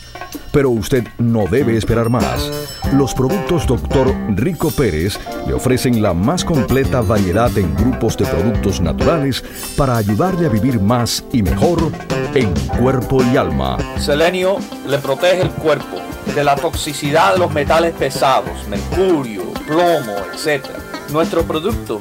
Pero 0.50 0.70
usted 0.70 1.06
no 1.18 1.44
debe 1.46 1.76
esperar 1.76 2.08
más. 2.08 2.50
Los 2.94 3.12
productos 3.12 3.66
Dr. 3.66 4.14
Rico 4.30 4.70
Pérez 4.70 5.20
le 5.46 5.52
ofrecen 5.52 6.00
la 6.00 6.14
más 6.14 6.42
completa 6.42 7.02
variedad 7.02 7.50
en 7.58 7.74
grupos 7.74 8.16
de 8.16 8.24
productos 8.24 8.80
naturales 8.80 9.44
para 9.76 9.98
ayudarle 9.98 10.46
a 10.46 10.48
vivir 10.48 10.80
más 10.80 11.22
y 11.34 11.42
mejor 11.42 11.92
en 12.32 12.50
cuerpo 12.80 13.22
y 13.30 13.36
alma. 13.36 13.76
Selenio 13.98 14.56
le 14.88 14.96
protege 15.00 15.42
el 15.42 15.50
cuerpo 15.50 15.98
de 16.34 16.42
la 16.42 16.56
toxicidad 16.56 17.34
de 17.34 17.40
los 17.40 17.52
metales 17.52 17.92
pesados, 17.92 18.66
mercurio, 18.70 19.52
plomo, 19.66 20.16
etc. 20.32 20.64
Nuestro 21.12 21.42
producto 21.42 21.98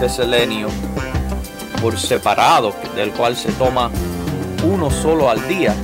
de 0.00 0.08
selenio 0.08 0.68
por 1.82 1.98
separado, 1.98 2.72
del 2.94 3.10
cual 3.10 3.36
se 3.36 3.50
toma 3.52 3.90
uno 4.64 4.90
solo 4.90 5.28
al 5.28 5.46
día, 5.48 5.74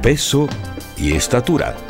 peso 0.00 0.48
y 0.96 1.12
estatura. 1.12 1.89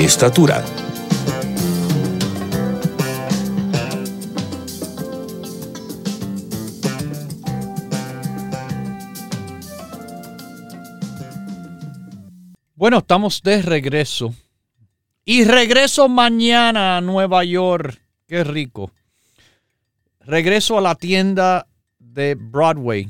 estatura. 0.00 0.64
Bueno, 12.74 12.98
estamos 12.98 13.42
de 13.42 13.62
regreso. 13.62 14.34
Y 15.24 15.44
regreso 15.44 16.08
mañana 16.08 16.98
a 16.98 17.00
Nueva 17.00 17.42
York. 17.42 18.00
Qué 18.26 18.44
rico. 18.44 18.92
Regreso 20.20 20.78
a 20.78 20.80
la 20.80 20.94
tienda 20.94 21.66
de 21.98 22.34
Broadway 22.34 23.08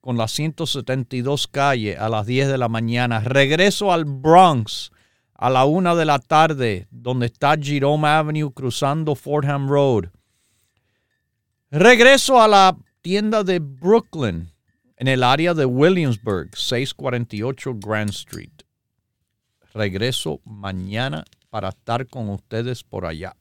con 0.00 0.16
la 0.16 0.28
172 0.28 1.46
calle 1.46 1.96
a 1.96 2.08
las 2.08 2.26
10 2.26 2.48
de 2.48 2.58
la 2.58 2.68
mañana. 2.68 3.20
Regreso 3.20 3.92
al 3.92 4.04
Bronx 4.04 4.91
a 5.42 5.50
la 5.50 5.64
1 5.64 5.96
de 5.96 6.04
la 6.04 6.20
tarde, 6.20 6.86
donde 6.92 7.26
está 7.26 7.56
Jerome 7.60 8.06
Avenue 8.06 8.52
cruzando 8.52 9.16
Fordham 9.16 9.68
Road. 9.68 10.04
Regreso 11.68 12.40
a 12.40 12.46
la 12.46 12.76
tienda 13.00 13.42
de 13.42 13.58
Brooklyn 13.58 14.52
en 14.96 15.08
el 15.08 15.24
área 15.24 15.52
de 15.52 15.64
Williamsburg, 15.64 16.56
648 16.56 17.74
Grand 17.74 18.10
Street. 18.10 18.52
Regreso 19.74 20.40
mañana 20.44 21.24
para 21.50 21.70
estar 21.70 22.06
con 22.06 22.28
ustedes 22.28 22.84
por 22.84 23.04
allá. 23.04 23.34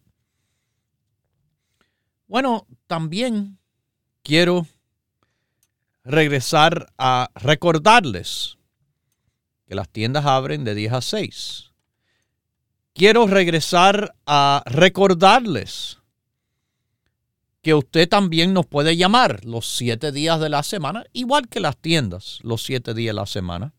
Bueno, 2.25 2.65
también 2.87 3.59
quiero 4.23 4.65
regresar 6.03 6.91
a 6.97 7.29
recordarles 7.35 8.57
que 9.67 9.75
las 9.75 9.87
tiendas 9.87 10.25
abren 10.25 10.63
de 10.63 10.73
10 10.73 10.93
a 10.93 11.01
6. 11.01 11.70
Quiero 12.93 13.27
regresar 13.27 14.15
a 14.25 14.63
recordarles 14.65 16.01
que 17.61 17.73
usted 17.73 18.09
también 18.09 18.53
nos 18.53 18.65
puede 18.65 18.97
llamar 18.97 19.45
los 19.45 19.77
siete 19.77 20.11
días 20.11 20.39
de 20.39 20.49
la 20.49 20.63
semana, 20.63 21.05
igual 21.13 21.47
que 21.47 21.59
las 21.59 21.77
tiendas, 21.77 22.39
los 22.41 22.63
siete 22.63 22.93
días 22.93 23.15
de 23.15 23.21
la 23.21 23.27
semana, 23.27 23.73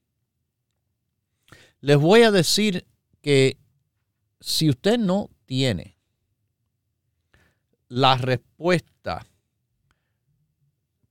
Les 1.81 1.97
voy 1.97 2.23
a 2.23 2.31
decir 2.31 2.87
que 3.21 3.59
si 4.39 4.71
usted 4.71 4.97
no 4.97 5.29
tiene 5.45 5.99
la 7.89 8.17
respuesta 8.17 9.23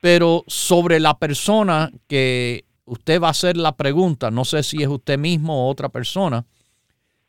pero 0.00 0.44
sobre 0.46 1.00
la 1.00 1.18
persona 1.18 1.90
que 2.06 2.64
usted 2.84 3.20
va 3.20 3.28
a 3.28 3.30
hacer 3.30 3.56
la 3.56 3.76
pregunta, 3.76 4.30
no 4.30 4.44
sé 4.44 4.62
si 4.62 4.82
es 4.82 4.88
usted 4.88 5.18
mismo 5.18 5.64
o 5.66 5.70
otra 5.70 5.88
persona, 5.88 6.44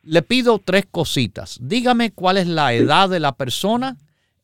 le 0.02 0.22
pido 0.22 0.58
tres 0.58 0.86
cositas. 0.90 1.58
Dígame 1.60 2.12
cuál 2.12 2.36
es 2.36 2.46
la 2.46 2.74
edad 2.74 3.08
de 3.08 3.20
la 3.20 3.32
persona, 3.32 3.96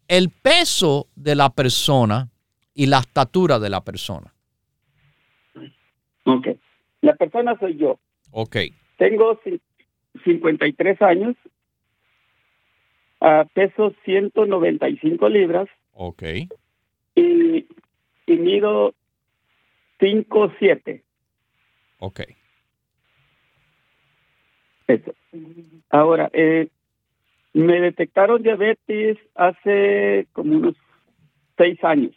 el 0.08 0.30
peso 0.30 1.08
de 1.14 1.34
la 1.34 1.50
persona 1.50 2.28
y 2.74 2.86
la 2.86 2.98
estatura 2.98 3.58
de 3.58 3.70
la 3.70 3.82
persona. 3.82 4.32
Ok. 6.24 6.48
La 7.00 7.14
persona 7.16 7.58
soy 7.58 7.76
yo. 7.76 7.98
Ok. 8.30 8.56
Tengo 8.96 9.40
53 10.24 11.02
años, 11.02 11.36
uh, 13.20 13.46
peso 13.54 13.94
195 14.04 15.28
libras. 15.28 15.68
Ok. 15.92 16.22
Y, 17.14 17.66
y 18.26 18.36
mido 18.36 18.94
5'7". 19.98 21.02
Ok. 21.98 22.20
Eso. 24.86 25.14
Ahora, 25.90 26.30
eh, 26.32 26.68
me 27.54 27.80
detectaron 27.80 28.42
diabetes 28.42 29.18
hace 29.34 30.26
como 30.32 30.56
unos 30.56 30.74
seis 31.56 31.82
años. 31.84 32.12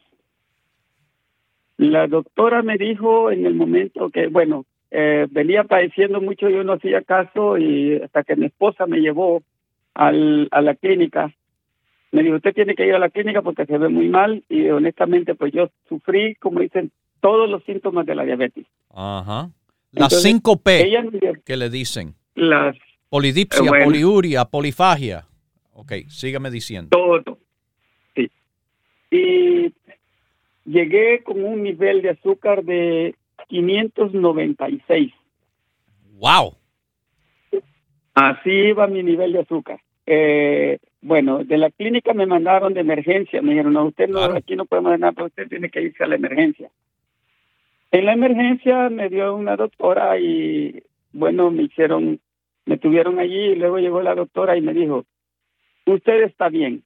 La 1.78 2.08
doctora 2.08 2.62
me 2.62 2.78
dijo 2.78 3.32
en 3.32 3.46
el 3.46 3.54
momento 3.54 4.10
que, 4.10 4.28
bueno, 4.28 4.66
eh, 4.92 5.28
venía 5.30 5.66
padeciendo 5.66 6.22
mucho, 6.22 6.50
yo 6.50 6.64
no 6.64 6.74
hacía 6.74 7.02
caso 7.02 7.58
y 7.58 7.96
hasta 7.96 8.24
que 8.24 8.38
mi 8.38 8.46
esposa 8.46 8.86
me 8.86 9.00
llevó 9.00 9.44
al, 9.94 10.48
a 10.52 10.62
la 10.62 10.76
clínica, 10.76 11.34
me 12.12 12.24
dijo, 12.24 12.38
usted 12.38 12.54
tiene 12.54 12.76
que 12.76 12.88
ir 12.88 12.94
a 12.96 13.00
la 13.00 13.10
clínica 13.10 13.42
porque 13.42 13.66
se 13.66 13.78
ve 13.78 13.90
muy 13.90 14.08
mal 14.08 14.44
y 14.48 14.70
honestamente 14.70 15.36
pues 15.36 15.52
yo 15.52 15.70
sufrí, 15.90 16.36
como 16.36 16.62
dicen, 16.62 16.92
todos 17.20 17.50
los 17.50 17.62
síntomas 17.66 18.06
de 18.06 18.16
la 18.16 18.24
diabetes. 18.24 18.66
Ajá. 18.90 19.50
Las 19.92 20.22
5 20.22 20.62
P 20.62 20.92
que 21.46 21.58
le 21.58 21.70
dicen. 21.70 22.16
Las 22.36 22.78
polidipsia, 23.10 23.72
poliuria, 23.84 24.46
polifagia. 24.46 25.26
Ok, 25.74 25.94
sígame 26.08 26.50
diciendo. 26.50 26.90
Todo. 26.90 27.38
Sí. 28.16 28.30
Y 29.12 29.74
llegué 30.66 31.24
con 31.24 31.44
un 31.44 31.64
nivel 31.64 32.02
de 32.02 32.12
azúcar 32.12 32.64
de 32.64 33.16
596. 33.48 35.14
Wow. 36.14 36.56
Así 38.14 38.50
iba 38.50 38.88
mi 38.88 39.04
nivel 39.04 39.34
de 39.34 39.40
azúcar. 39.40 39.80
Eh, 40.06 40.80
bueno, 41.02 41.44
de 41.44 41.58
la 41.58 41.70
clínica 41.70 42.14
me 42.14 42.26
mandaron 42.26 42.74
de 42.74 42.82
emergencia. 42.82 43.42
Me 43.42 43.52
dijeron, 43.52 43.74
no, 43.74 43.86
usted 43.86 44.08
no, 44.08 44.24
aquí 44.24 44.56
no 44.56 44.66
podemos 44.66 44.98
nada, 44.98 45.12
pero 45.12 45.28
usted 45.28 45.48
tiene 45.48 45.70
que 45.70 45.82
irse 45.82 46.04
a 46.04 46.08
la 46.08 46.16
emergencia. 46.16 46.72
En 47.92 48.06
la 48.06 48.14
emergencia 48.14 48.90
me 48.90 49.10
dio 49.10 49.36
una 49.36 49.56
doctora 49.56 50.18
y, 50.20 50.84
bueno, 51.14 51.52
me 51.52 51.64
hicieron, 51.64 52.20
me 52.66 52.78
tuvieron 52.78 53.20
allí 53.20 53.52
y 53.52 53.56
luego 53.56 53.78
llegó 53.78 54.02
la 54.02 54.16
doctora 54.16 54.58
y 54.58 54.62
me 54.62 54.74
dijo, 54.74 55.06
usted 55.86 56.24
está 56.24 56.50
bien. 56.50 56.84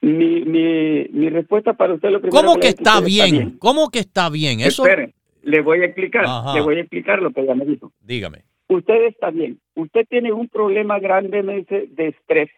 Mi, 0.00 0.42
mi, 0.42 1.08
mi 1.10 1.28
respuesta 1.28 1.72
para 1.72 1.94
usted 1.94 2.10
lo 2.10 2.20
primero 2.20 2.40
¿Cómo 2.40 2.60
que, 2.60 2.68
está, 2.68 3.00
bien? 3.00 3.58
¿Cómo 3.58 3.90
que 3.90 3.98
está 3.98 4.30
bien? 4.30 4.60
Eso... 4.60 4.86
Espere, 4.86 5.14
le 5.42 5.60
voy 5.60 5.80
a 5.80 5.86
explicar, 5.86 6.24
le 6.54 6.60
voy 6.60 6.76
a 6.76 6.80
explicar 6.80 7.20
lo 7.20 7.32
que 7.32 7.40
ella 7.40 7.54
me 7.54 7.64
dijo. 7.64 7.92
Dígame. 8.00 8.44
Usted 8.68 9.06
está 9.06 9.30
bien. 9.30 9.58
Usted 9.74 10.06
tiene 10.08 10.32
un 10.32 10.48
problema 10.48 11.00
grande, 11.00 11.42
me 11.42 11.56
dice, 11.56 11.88
de 11.90 12.08
estrés, 12.08 12.50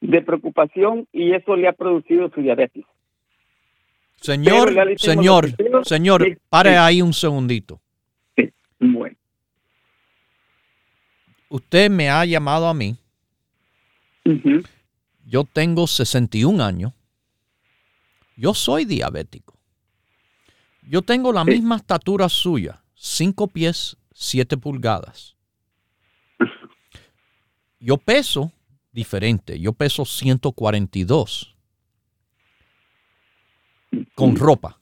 de 0.00 0.22
preocupación 0.22 1.06
y 1.12 1.32
eso 1.32 1.56
le 1.56 1.68
ha 1.68 1.72
producido 1.72 2.30
su 2.30 2.42
diabetes. 2.42 2.84
Señor, 4.16 4.74
señor, 4.98 5.46
señor, 5.84 6.38
pare 6.50 6.76
ahí 6.76 7.00
un 7.00 7.14
segundito. 7.14 7.80
Sí, 8.36 8.50
bueno. 8.78 9.16
Usted 11.50 11.90
me 11.90 12.08
ha 12.08 12.24
llamado 12.24 12.68
a 12.68 12.74
mí. 12.74 12.96
Yo 15.26 15.44
tengo 15.44 15.86
61 15.86 16.62
años. 16.62 16.92
Yo 18.36 18.54
soy 18.54 18.84
diabético. 18.84 19.58
Yo 20.88 21.02
tengo 21.02 21.32
la 21.32 21.44
misma 21.44 21.76
estatura 21.76 22.28
suya, 22.28 22.82
5 22.94 23.48
pies, 23.48 23.96
7 24.12 24.56
pulgadas. 24.56 25.36
Yo 27.80 27.96
peso 27.96 28.52
diferente, 28.92 29.58
yo 29.60 29.72
peso 29.72 30.04
142 30.04 31.56
con 34.14 34.36
ropa. 34.36 34.80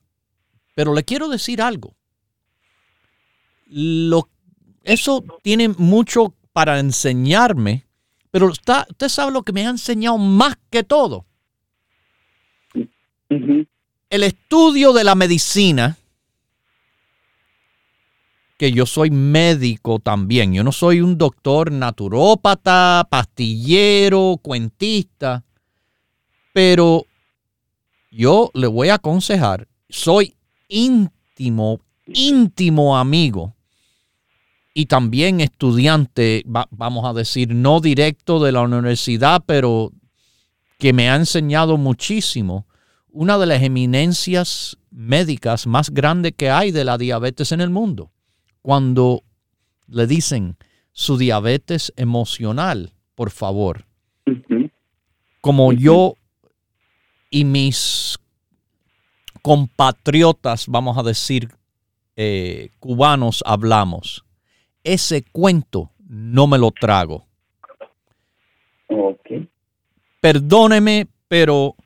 Pero 0.75 0.95
le 0.95 1.05
quiero 1.05 1.29
decir 1.29 1.61
algo. 1.61 1.95
Lo, 3.67 4.29
eso 4.83 5.23
tiene 5.43 5.69
mucho 5.69 6.35
para 6.59 6.81
enseñarme, 6.81 7.87
pero 8.33 8.51
está, 8.51 8.85
usted 8.91 9.09
sabe 9.09 9.31
lo 9.31 9.45
que 9.45 9.53
me 9.53 9.65
ha 9.65 9.71
enseñado 9.71 10.19
más 10.19 10.57
que 10.71 10.83
todo. 10.83 11.25
El 13.29 14.25
estudio 14.25 14.93
de 14.93 15.05
la 15.05 15.15
medicina, 15.15 15.97
que 18.59 18.73
yo 18.73 18.87
soy 18.87 19.13
médico 19.13 20.01
también, 20.01 20.53
yo 20.53 20.65
no 20.65 20.73
soy 20.73 21.01
un 21.01 21.17
doctor 21.17 21.71
naturópata, 21.71 23.07
pastillero, 23.09 24.41
cuentista, 24.43 25.45
pero 26.53 27.05
yo 28.11 28.51
le 28.53 28.67
voy 28.67 28.89
a 28.89 28.95
aconsejar, 28.95 29.69
soy 29.89 30.35
íntimo, 30.67 31.79
íntimo 32.09 32.99
amigo 32.99 33.55
y 34.79 34.87
también 34.87 35.41
estudiante, 35.41 36.45
vamos 36.47 37.05
a 37.05 37.13
decir, 37.13 37.53
no 37.53 37.81
directo 37.81 38.39
de 38.39 38.53
la 38.53 38.61
universidad, 38.61 39.43
pero 39.45 39.91
que 40.79 40.93
me 40.93 41.11
ha 41.11 41.17
enseñado 41.17 41.77
muchísimo. 41.77 42.65
Una 43.11 43.39
de 43.39 43.47
las 43.47 43.61
eminencias 43.65 44.79
médicas 44.93 45.67
más 45.67 45.91
grandes 45.91 46.35
que 46.37 46.51
hay 46.51 46.71
de 46.71 46.85
la 46.85 46.97
diabetes 46.97 47.51
en 47.51 47.61
el 47.61 47.71
mundo. 47.71 48.13
Cuando 48.63 49.25
le 49.89 50.07
dicen 50.07 50.57
su 50.93 51.19
diabetes 51.19 51.93
emocional, 51.97 52.93
por 53.17 53.33
favor. 53.33 53.85
Como 55.41 55.73
yo 55.73 56.15
y 57.31 57.45
mis 57.45 58.17
compatriotas, 59.43 60.69
vamos 60.69 60.97
a 60.97 61.03
decir, 61.03 61.49
eh, 62.15 62.71
cubanos 62.79 63.43
hablamos. 63.45 64.25
Ese 64.89 65.23
cuento 65.23 65.93
no 66.09 66.47
me 66.47 66.57
lo 66.57 66.71
trago. 66.71 67.27
Perdóneme, 70.19 71.07
pero 71.29 71.77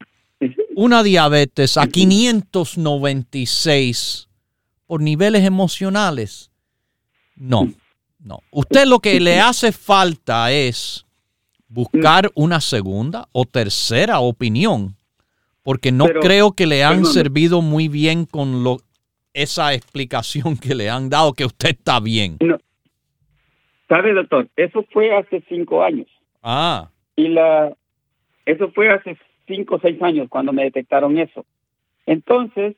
una 0.77 1.03
diabetes 1.03 1.77
a 1.77 1.89
596 1.89 4.29
por 4.87 5.03
niveles 5.03 5.45
emocionales, 5.45 6.53
no, 7.35 7.75
no. 8.21 8.39
Usted 8.53 8.87
lo 8.87 9.01
que 9.01 9.19
le 9.19 9.41
hace 9.41 9.73
falta 9.73 10.53
es 10.53 11.05
buscar 11.67 12.31
una 12.37 12.61
segunda 12.61 13.29
o 13.33 13.47
tercera 13.47 14.21
opinión 14.21 14.95
porque 15.65 15.91
no 15.91 16.07
creo 16.07 16.53
que 16.53 16.69
le 16.69 16.85
han 16.85 17.05
servido 17.05 17.63
muy 17.63 17.89
bien 17.89 18.27
con 18.27 18.63
lo, 18.63 18.77
esa 19.35 19.75
explicación 19.75 20.57
que 20.57 20.77
le 20.77 20.89
han 20.89 21.11
dado, 21.11 21.33
que 21.33 21.45
usted 21.45 21.71
está 21.71 21.99
bien. 21.99 22.37
No. 22.41 22.59
¿Sabe, 23.93 24.15
doctor? 24.15 24.49
Eso 24.57 24.87
fue 24.91 25.15
hace 25.15 25.43
cinco 25.51 25.83
años. 25.83 26.07
Ah. 26.43 26.89
Y 27.15 27.29
la, 27.29 27.77
eso 28.47 28.71
fue 28.71 28.89
hace 28.89 29.19
cinco 29.47 29.75
o 29.75 29.81
seis 29.81 30.01
años 30.01 30.31
cuando 30.31 30.51
me 30.55 30.65
detectaron 30.65 31.19
eso. 31.19 31.45
Entonces, 32.07 32.75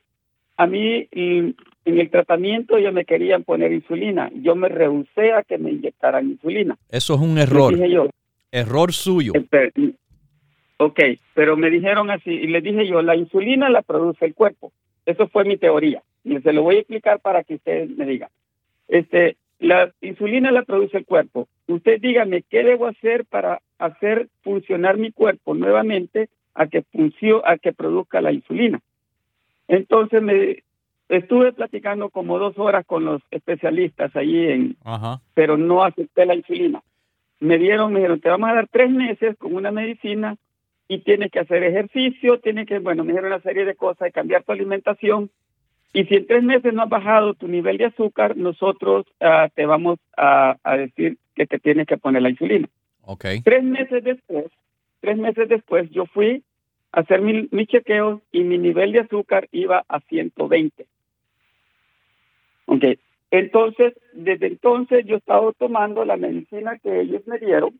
a 0.57 0.67
mí 0.67 1.07
en 1.13 1.55
el 1.85 2.09
tratamiento 2.09 2.77
ya 2.79 2.91
me 2.91 3.05
querían 3.05 3.45
poner 3.45 3.71
insulina. 3.71 4.29
Yo 4.35 4.57
me 4.57 4.67
rehusé 4.67 5.31
a 5.31 5.43
que 5.43 5.57
me 5.57 5.71
inyectaran 5.71 6.31
insulina. 6.31 6.75
Eso 6.89 7.13
es 7.13 7.21
un 7.21 7.37
error. 7.37 7.73
Error 8.51 8.91
suyo. 8.91 9.31
Ok, 10.75 10.99
pero 11.33 11.55
me 11.55 11.69
dijeron 11.69 12.11
así, 12.11 12.29
y 12.29 12.47
les 12.47 12.61
dije 12.61 12.87
yo, 12.87 13.01
la 13.01 13.15
insulina 13.15 13.69
la 13.69 13.83
produce 13.83 14.25
el 14.25 14.33
cuerpo. 14.33 14.73
Eso 15.05 15.29
fue 15.29 15.45
mi 15.45 15.55
teoría. 15.55 16.03
Y 16.25 16.37
se 16.41 16.51
lo 16.51 16.63
voy 16.63 16.75
a 16.75 16.79
explicar 16.79 17.21
para 17.21 17.45
que 17.45 17.55
usted 17.55 17.87
me 17.87 18.05
diga. 18.05 18.29
Este, 18.89 19.37
la 19.59 19.91
insulina 20.01 20.51
la 20.51 20.63
produce 20.63 20.97
el 20.97 21.05
cuerpo. 21.05 21.47
Usted 21.67 21.99
dígame, 22.01 22.43
¿qué 22.43 22.63
debo 22.63 22.87
hacer 22.87 23.25
para 23.25 23.61
hacer 23.79 24.29
funcionar 24.43 24.97
mi 24.97 25.11
cuerpo 25.11 25.53
nuevamente 25.53 26.29
a 26.53 26.67
que 26.67 26.83
funcione, 26.83 27.41
a 27.45 27.57
que 27.57 27.73
produzca 27.73 28.21
la 28.21 28.31
insulina? 28.31 28.79
Entonces 29.67 30.21
me 30.21 30.63
estuve 31.09 31.53
platicando 31.53 32.09
como 32.09 32.39
dos 32.39 32.57
horas 32.57 32.85
con 32.85 33.05
los 33.05 33.21
especialistas 33.31 34.15
allí 34.15 34.47
en, 34.47 34.77
pero 35.33 35.57
no 35.57 35.83
acepté 35.83 36.25
la 36.25 36.35
insulina. 36.35 36.81
Me 37.39 37.57
dieron, 37.57 37.91
me 37.91 37.99
dijeron, 37.99 38.21
te 38.21 38.29
vamos 38.29 38.49
a 38.49 38.55
dar 38.55 38.67
tres 38.71 38.89
meses 38.89 39.35
con 39.37 39.55
una 39.55 39.71
medicina 39.71 40.35
y 40.87 40.99
tienes 40.99 41.31
que 41.31 41.39
hacer 41.39 41.63
ejercicio, 41.63 42.39
tienes 42.39 42.67
que, 42.67 42.79
bueno, 42.79 43.03
me 43.03 43.11
dijeron 43.11 43.31
una 43.31 43.41
serie 43.41 43.65
de 43.65 43.75
cosas, 43.75 44.11
cambiar 44.13 44.43
tu 44.43 44.51
alimentación. 44.51 45.29
Y 45.95 46.03
si 46.07 46.15
en 46.15 46.27
tres 46.27 46.43
meses 46.43 46.73
no 46.73 46.83
has 46.83 46.89
bajado 46.89 47.35
tu 47.35 47.47
nivel 47.47 47.77
de 47.77 47.85
azúcar, 47.85 48.35
nosotros 48.35 49.05
ah, 49.21 49.47
te 49.55 49.65
vamos 49.65 49.97
a, 50.17 50.57
decir 50.77 51.17
que 51.33 51.47
te 51.47 51.57
tienes 51.57 51.87
que 51.87 51.97
poner 51.97 52.21
la 52.21 52.29
insulina. 52.29 52.67
Okay. 53.03 53.41
Tres 53.41 53.63
meses 53.63 54.03
después, 54.03 54.47
tres 54.99 55.17
meses 55.17 55.47
después, 55.47 55.89
yo 55.91 56.05
fui 56.05 56.43
a 56.91 56.99
hacer 56.99 57.21
mis 57.21 57.49
mi 57.53 57.65
chequeos 57.65 58.21
y 58.33 58.43
mi 58.43 58.57
nivel 58.57 58.91
de 58.91 58.99
azúcar 58.99 59.47
iba 59.53 59.85
a 59.87 60.01
120. 60.01 60.85
Ok. 62.65 62.83
Entonces, 63.31 63.93
desde 64.11 64.47
entonces 64.47 65.05
yo 65.05 65.15
he 65.15 65.19
estado 65.19 65.53
tomando 65.53 66.03
la 66.03 66.17
medicina 66.17 66.77
que 66.77 66.99
ellos 66.99 67.25
me 67.25 67.39
dieron 67.39 67.79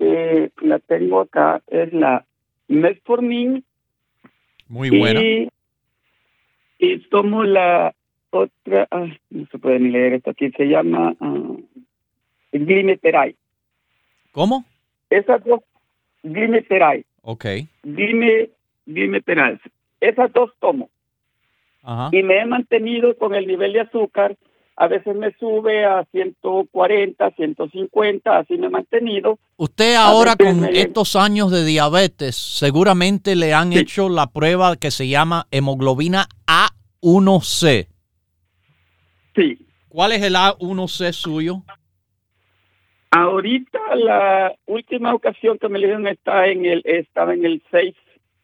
eh, 0.00 0.50
la 0.60 0.80
tengo 0.80 1.20
acá, 1.20 1.62
es 1.68 1.92
la 1.92 2.24
Metformin. 2.66 3.64
Muy 4.66 4.90
buena. 4.90 5.22
Y, 5.22 5.48
tomo 7.10 7.44
la 7.44 7.94
otra, 8.30 8.88
no 9.30 9.46
se 9.50 9.58
puede 9.58 9.80
ni 9.80 9.90
leer 9.90 10.14
esto 10.14 10.30
aquí, 10.30 10.50
se 10.50 10.64
llama 10.64 11.14
uh, 11.20 11.62
Glimeteray. 12.52 13.34
¿Cómo? 14.32 14.64
Esas 15.10 15.42
dos, 15.44 15.60
Glimeteray. 16.22 17.04
Ok. 17.22 17.46
Glime, 17.82 18.50
Glimeteray. 18.86 19.58
Esas 20.00 20.32
dos 20.32 20.52
tomo. 20.60 20.90
Ajá. 21.82 22.10
Y 22.12 22.22
me 22.22 22.40
he 22.40 22.46
mantenido 22.46 23.16
con 23.16 23.34
el 23.34 23.46
nivel 23.46 23.72
de 23.72 23.80
azúcar 23.80 24.36
a 24.80 24.86
veces 24.86 25.16
me 25.16 25.32
sube 25.40 25.84
a 25.84 26.06
140, 26.12 27.30
150, 27.32 28.38
así 28.38 28.56
me 28.56 28.68
he 28.68 28.70
mantenido. 28.70 29.40
Usted 29.56 29.96
ahora 29.96 30.36
con 30.36 30.64
estos 30.66 31.16
años 31.16 31.50
de 31.50 31.64
diabetes, 31.64 32.36
seguramente 32.36 33.34
le 33.34 33.54
han 33.54 33.72
hecho 33.72 34.08
la 34.08 34.28
prueba 34.28 34.76
que 34.76 34.92
se 34.92 35.08
llama 35.08 35.48
hemoglobina 35.50 36.28
A1C. 37.02 37.88
Sí. 39.34 39.58
¿Cuál 39.88 40.12
es 40.12 40.22
el 40.22 40.34
A1C 40.34 41.12
suyo? 41.12 41.62
Ahorita 43.10 43.78
la 43.96 44.54
última 44.66 45.14
ocasión 45.14 45.58
que 45.58 45.68
me 45.68 45.78
dieron 45.78 46.06
está 46.06 46.46
en 46.46 46.66
el 46.66 46.82
estaba 46.84 47.32
en 47.32 47.44
el 47.44 47.62
6 47.70 47.94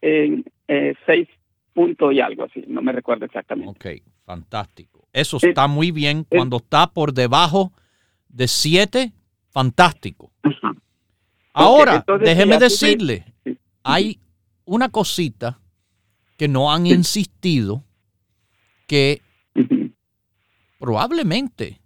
en 0.01 0.45
eh, 0.67 0.95
6 1.05 1.27
punto 1.73 2.11
y 2.11 2.21
algo 2.21 2.45
así, 2.45 2.63
no 2.67 2.81
me 2.81 2.91
recuerdo 2.91 3.25
exactamente. 3.25 3.71
Ok, 3.71 4.01
fantástico. 4.25 5.07
Eso 5.13 5.37
está 5.37 5.67
muy 5.67 5.91
bien. 5.91 6.25
Cuando 6.27 6.57
está 6.57 6.87
por 6.87 7.13
debajo 7.13 7.71
de 8.29 8.47
7, 8.47 9.13
fantástico. 9.49 10.31
Ahora, 11.53 12.03
déjeme 12.21 12.57
decirle, 12.57 13.25
hay 13.83 14.19
una 14.65 14.89
cosita 14.89 15.59
que 16.37 16.47
no 16.47 16.71
han 16.71 16.87
insistido 16.87 17.83
que 18.87 19.21
probablemente 20.79 21.81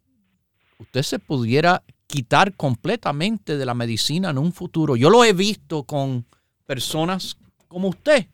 usted 0.79 1.03
se 1.03 1.19
pudiera 1.19 1.83
quitar 2.07 2.55
completamente 2.55 3.57
de 3.57 3.65
la 3.65 3.73
medicina 3.73 4.31
en 4.31 4.37
un 4.37 4.51
futuro. 4.51 4.95
Yo 4.95 5.09
lo 5.09 5.23
he 5.23 5.33
visto 5.33 5.83
con 5.83 6.25
personas 6.65 7.37
como 7.67 7.89
usted 7.89 8.27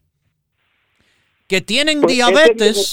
que 1.47 1.61
tienen 1.61 2.01
pues 2.01 2.13
diabetes 2.13 2.91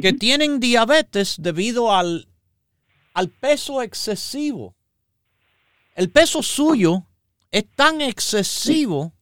que 0.00 0.12
tienen 0.12 0.60
diabetes 0.60 1.36
debido 1.38 1.92
al, 1.92 2.28
al 3.14 3.30
peso 3.30 3.82
excesivo. 3.82 4.76
El 5.96 6.10
peso 6.10 6.42
suyo 6.42 7.06
es 7.50 7.64
tan 7.74 8.00
excesivo 8.00 9.12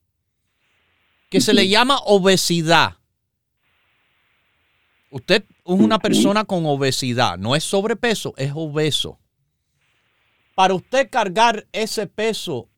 que 1.30 1.40
se 1.40 1.54
le 1.54 1.68
llama 1.68 1.98
obesidad. 2.04 2.98
Usted 5.10 5.44
es 5.44 5.54
una 5.64 5.98
persona 5.98 6.44
con 6.44 6.66
obesidad, 6.66 7.38
no 7.38 7.54
es 7.54 7.64
sobrepeso, 7.64 8.34
es 8.36 8.52
obeso. 8.54 9.18
Para 10.54 10.74
usted 10.74 11.08
cargar 11.10 11.66
ese 11.72 12.06
peso 12.06 12.68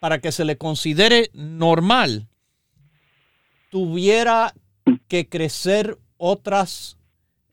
para 0.00 0.20
que 0.20 0.32
se 0.32 0.44
le 0.44 0.56
considere 0.56 1.30
normal, 1.32 2.28
tuviera 3.70 4.54
que 5.06 5.28
crecer 5.28 5.98
otras 6.16 6.98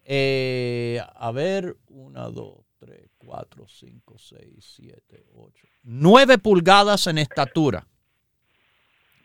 eh, 0.05 1.01
a 1.15 1.31
ver, 1.31 1.75
1, 1.87 2.31
2, 2.31 2.65
3, 2.79 3.09
4, 3.17 3.67
5, 3.67 4.17
6, 4.17 4.39
7, 4.77 5.25
8, 5.33 5.67
9 5.83 6.37
pulgadas 6.37 7.07
en 7.07 7.17
estatura. 7.17 7.87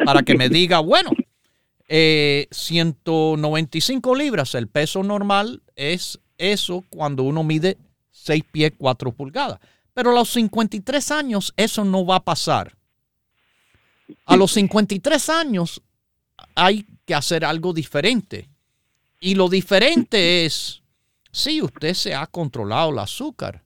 Para 0.03 0.23
que 0.23 0.35
me 0.35 0.49
diga, 0.49 0.81
bueno, 0.81 1.11
eh, 1.93 2.47
195 2.53 4.15
libras, 4.15 4.55
el 4.55 4.69
peso 4.69 5.03
normal 5.03 5.61
es 5.75 6.21
eso 6.39 6.85
cuando 6.89 7.25
uno 7.25 7.43
mide 7.43 7.79
6 8.13 8.45
pies 8.53 8.73
4 8.79 9.11
pulgadas. 9.11 9.59
Pero 9.93 10.11
a 10.11 10.15
los 10.15 10.31
53 10.31 11.11
años 11.11 11.53
eso 11.57 11.85
no 11.85 12.07
va 12.07 12.17
a 12.17 12.25
pasar. 12.25 12.77
A 14.25 14.37
los 14.37 14.53
53 14.53 15.29
años 15.31 15.83
hay 16.55 16.87
que 17.05 17.15
hacer 17.17 17.45
algo 17.45 17.73
diferente. 17.73 18.49
Y 19.19 19.35
lo 19.35 19.49
diferente 19.49 20.47
es, 20.47 20.83
sí, 21.33 21.61
usted 21.61 21.95
se 21.95 22.15
ha 22.15 22.29
controlado 22.29 22.91
el 22.91 23.01
azúcar, 23.01 23.65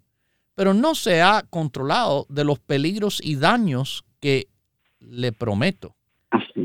pero 0.54 0.72
no 0.72 0.94
se 0.94 1.20
ha 1.20 1.44
controlado 1.50 2.24
de 2.30 2.44
los 2.44 2.58
peligros 2.58 3.20
y 3.22 3.36
daños 3.36 4.02
que 4.18 4.48
le 4.98 5.32
prometo. 5.32 5.94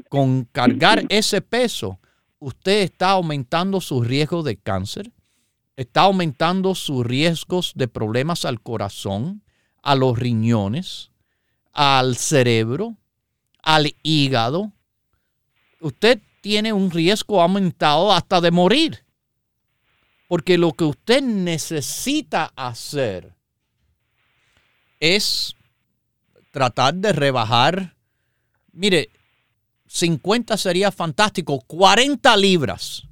Con 0.10 0.46
cargar 0.46 1.06
ese 1.10 1.42
peso, 1.42 2.00
usted 2.40 2.82
está 2.82 3.12
aumentando 3.12 3.80
su 3.80 4.02
riesgo 4.02 4.44
de 4.44 4.58
cáncer, 4.58 5.12
está 5.78 6.02
aumentando 6.02 6.76
sus 6.76 7.06
riesgos 7.06 7.74
de 7.76 7.88
problemas 7.88 8.44
al 8.44 8.62
corazón, 8.62 9.44
a 9.82 9.96
los 9.96 10.18
riñones, 10.18 11.12
al 11.72 12.18
cerebro, 12.18 12.98
al 13.62 13.96
hígado. 14.04 14.74
Usted 15.80 16.20
tiene 16.42 16.74
un 16.74 16.92
riesgo 16.92 17.42
aumentado 17.42 18.12
hasta 18.12 18.42
de 18.42 18.52
morir. 18.52 19.06
Porque 20.28 20.58
lo 20.58 20.74
que 20.74 20.84
usted 20.84 21.24
necesita 21.24 22.52
hacer 22.56 23.36
es 25.00 25.56
tratar 26.52 26.94
de 26.96 27.14
rebajar, 27.14 27.96
mire, 28.72 29.10
50 29.90 30.56
sería 30.58 30.92
fantástico, 30.92 31.60
40 31.68 32.38
libras 32.38 33.04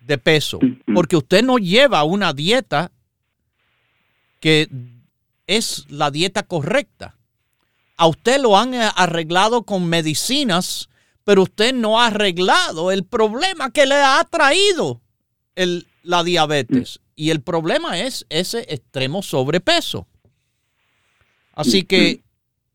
de 0.00 0.18
peso, 0.18 0.58
porque 0.94 1.16
usted 1.16 1.42
no 1.42 1.58
lleva 1.58 2.04
una 2.04 2.32
dieta 2.32 2.92
que 4.40 4.68
es 5.46 5.86
la 5.88 6.10
dieta 6.10 6.44
correcta. 6.44 7.16
A 7.96 8.06
usted 8.06 8.40
lo 8.40 8.56
han 8.56 8.74
arreglado 8.74 9.64
con 9.64 9.88
medicinas 9.88 10.88
pero 11.28 11.42
usted 11.42 11.74
no 11.74 12.00
ha 12.00 12.06
arreglado 12.06 12.90
el 12.90 13.04
problema 13.04 13.70
que 13.70 13.84
le 13.84 13.96
ha 13.96 14.26
traído 14.30 15.02
el, 15.56 15.86
la 16.02 16.24
diabetes. 16.24 17.00
Y 17.16 17.28
el 17.28 17.42
problema 17.42 17.98
es 17.98 18.24
ese 18.30 18.60
extremo 18.72 19.22
sobrepeso. 19.22 20.06
Así 21.52 21.82
que 21.82 22.22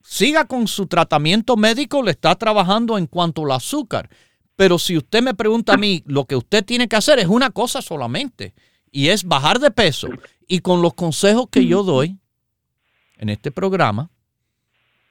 siga 0.04 0.46
con 0.46 0.68
su 0.68 0.86
tratamiento 0.86 1.58
médico, 1.58 2.04
le 2.04 2.12
está 2.12 2.36
trabajando 2.36 3.00
en 3.00 3.08
cuanto 3.08 3.44
al 3.46 3.54
azúcar. 3.54 4.10
Pero 4.56 4.78
si 4.78 4.96
usted 4.96 5.24
me 5.24 5.34
pregunta 5.34 5.74
a 5.74 5.78
mí, 5.78 6.04
lo 6.06 6.26
que 6.26 6.36
usted 6.36 6.64
tiene 6.64 6.88
que 6.88 6.96
hacer 6.96 7.18
es 7.18 7.28
una 7.28 7.50
cosa 7.50 7.82
solamente, 7.82 8.54
y 8.92 9.08
es 9.08 9.24
bajar 9.24 9.60
de 9.60 9.72
peso. 9.72 10.08
Y 10.48 10.60
con 10.60 10.84
los 10.84 10.94
consejos 10.94 11.48
que 11.50 11.66
yo 11.66 11.82
doy 11.82 12.20
en 13.18 13.30
este 13.30 13.50
programa, 13.50 14.12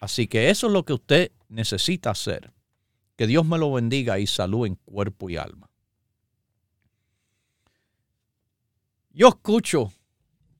Así 0.00 0.28
que 0.28 0.50
eso 0.50 0.66
es 0.66 0.72
lo 0.72 0.84
que 0.84 0.92
usted 0.92 1.32
necesita 1.48 2.10
hacer. 2.10 2.52
Que 3.16 3.26
Dios 3.26 3.46
me 3.46 3.58
lo 3.58 3.72
bendiga 3.72 4.18
y 4.18 4.26
salud 4.26 4.66
en 4.66 4.74
cuerpo 4.76 5.30
y 5.30 5.36
alma. 5.36 5.70
Yo 9.10 9.28
escucho 9.28 9.92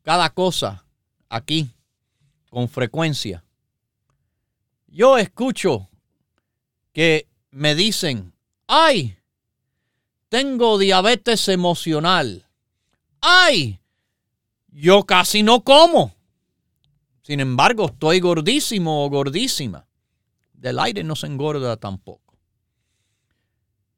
cada 0.03 0.31
cosa 0.31 0.87
aquí 1.29 1.71
con 2.49 2.69
frecuencia. 2.69 3.45
Yo 4.97 5.19
escucho 5.19 5.91
que 6.95 7.29
me 7.51 7.75
dicen, 7.75 8.33
ay, 8.67 9.19
tengo 10.31 10.79
diabetes 10.79 11.49
emocional. 11.49 12.49
Ay, 13.21 13.79
yo 14.69 15.05
casi 15.05 15.43
no 15.43 15.63
como. 15.63 16.15
Sin 17.21 17.41
embargo, 17.41 17.91
estoy 17.93 18.21
gordísimo 18.21 19.05
o 19.05 19.11
gordísima. 19.11 19.87
Del 20.55 20.79
aire 20.79 21.05
no 21.05 21.15
se 21.15 21.27
engorda 21.27 21.77
tampoco. 21.77 22.39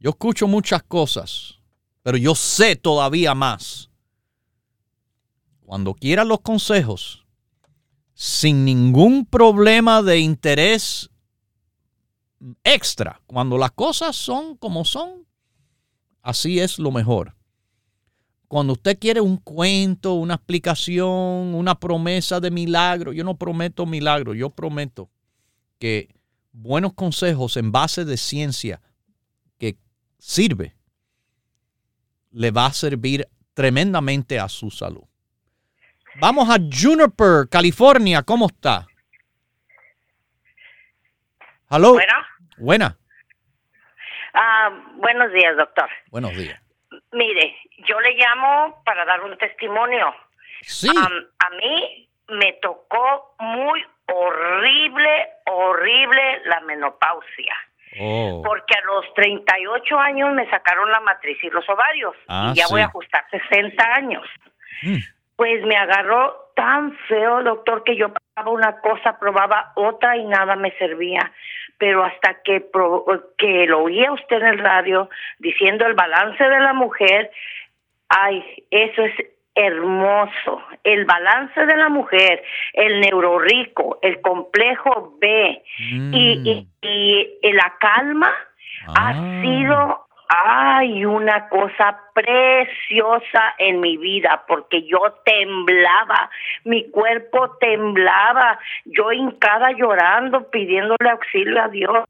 Yo 0.01 0.11
escucho 0.11 0.49
muchas 0.49 0.83
cosas, 0.83 1.61
pero 2.03 2.19
yo 2.19 2.35
sé 2.35 2.75
todavía 2.75 3.37
más 3.37 3.89
cuando 5.65 5.95
quiera 5.95 6.25
los 6.25 6.41
consejos, 6.41 7.25
sin 8.21 8.65
ningún 8.65 9.25
problema 9.27 10.03
de 10.03 10.19
interés 10.19 11.09
extra, 12.65 13.21
cuando 13.29 13.57
las 13.57 13.71
cosas 13.71 14.17
son 14.17 14.57
como 14.57 14.85
son, 14.85 15.25
así 16.23 16.59
es 16.59 16.81
lo 16.81 16.91
mejor. 16.91 17.37
Cuando 18.49 18.73
usted 18.73 18.99
quiere 18.99 19.21
un 19.21 19.37
cuento, 19.37 20.15
una 20.15 20.35
explicación, 20.35 21.55
una 21.55 21.79
promesa 21.79 22.41
de 22.41 22.51
milagro, 22.51 23.13
yo 23.13 23.23
no 23.23 23.37
prometo 23.37 23.87
milagro, 23.87 24.35
yo 24.35 24.51
prometo 24.51 25.09
que 25.79 26.09
buenos 26.51 26.95
consejos 26.95 27.57
en 27.57 27.71
base 27.71 28.05
de 28.05 28.17
ciencia 28.17 28.83
que 29.59 29.79
sirve, 30.19 30.75
le 32.33 32.51
va 32.51 32.67
a 32.67 32.73
servir 32.73 33.29
tremendamente 33.55 34.41
a 34.41 34.49
su 34.49 34.73
salud. 34.73 35.08
Vamos 36.21 36.49
a 36.51 36.57
Juniper, 36.59 37.49
California. 37.51 38.23
¿Cómo 38.23 38.47
está? 38.47 38.87
¿Aló? 41.69 41.93
Bueno. 41.93 42.13
Buena. 42.59 42.97
Ah, 44.35 44.71
buenos 44.97 45.33
días, 45.33 45.57
doctor. 45.57 45.89
Buenos 46.11 46.37
días. 46.37 46.61
Mire, 47.13 47.57
yo 47.87 48.01
le 48.01 48.15
llamo 48.15 48.83
para 48.85 49.05
dar 49.05 49.23
un 49.23 49.39
testimonio. 49.39 50.13
Sí. 50.63 50.89
a 50.89 51.51
mí 51.51 52.09
me 52.29 52.55
tocó 52.55 53.37
muy 53.39 53.85
horrible, 54.07 55.29
horrible 55.47 56.43
la 56.47 56.61
menopausia. 56.63 57.55
Oh. 58.01 58.43
Porque 58.45 58.75
a 58.75 58.85
los 58.87 59.15
38 59.15 59.99
años 59.99 60.35
me 60.35 60.51
sacaron 60.51 60.91
la 60.91 61.01
matriz 61.01 61.39
y 61.43 61.51
los 61.51 61.69
ovarios. 61.69 62.15
Ah, 62.27 62.53
y 62.53 62.59
ya 62.59 62.67
voy 62.69 62.81
a 62.81 62.87
ajustar 62.87 63.25
60 63.31 63.95
años. 63.95 64.27
Mm. 64.83 64.97
Pues 65.39 65.65
me 65.65 65.77
agarró 65.77 66.35
tan 66.57 66.93
feo, 67.09 67.45
doctor, 67.45 67.85
que 67.85 67.95
yo 67.97 68.09
probaba 68.13 68.51
una 68.53 68.81
cosa, 68.81 69.17
probaba 69.21 69.71
otra 69.77 70.17
y 70.17 70.25
nada 70.25 70.57
me 70.57 70.73
servía. 70.79 71.31
Pero 71.79 72.03
hasta 72.03 72.43
que, 72.43 72.61
pro- 72.61 73.05
que 73.39 73.65
lo 73.67 73.85
oía 73.85 74.11
usted 74.11 74.39
en 74.39 74.47
el 74.49 74.59
radio 74.59 75.09
diciendo 75.39 75.87
el 75.87 75.95
balance 75.95 76.43
de 76.43 76.59
la 76.59 76.73
mujer, 76.73 77.31
ay, 78.09 78.45
eso 78.73 79.03
es 79.05 79.15
hermoso. 79.55 80.61
El 80.83 81.05
balance 81.05 81.65
de 81.67 81.77
la 81.77 81.89
mujer, 81.89 82.43
el 82.73 83.01
neurorico, 83.01 84.01
el 84.03 84.21
complejo 84.21 85.15
B 85.21 85.63
Mm. 85.93 86.15
y, 86.15 86.69
y, 86.83 87.39
y 87.43 87.53
la 87.53 87.75
calma 87.79 88.33
Ah. 88.89 89.11
ha 89.11 89.43
sido 89.43 90.08
ay 90.29 91.05
una 91.05 91.49
cosa 91.49 91.99
preciosa 92.13 93.55
en 93.59 93.81
mi 93.81 93.97
vida 93.97 94.45
porque 94.47 94.83
yo 94.83 94.99
temblaba 95.25 96.31
mi 96.65 96.91
cuerpo 96.91 97.57
temblaba 97.59 98.59
yo 98.85 99.11
hincada 99.13 99.73
llorando 99.73 100.51
pidiéndole 100.51 101.11
auxilio 101.11 101.63
a 101.63 101.69
Dios 101.69 102.05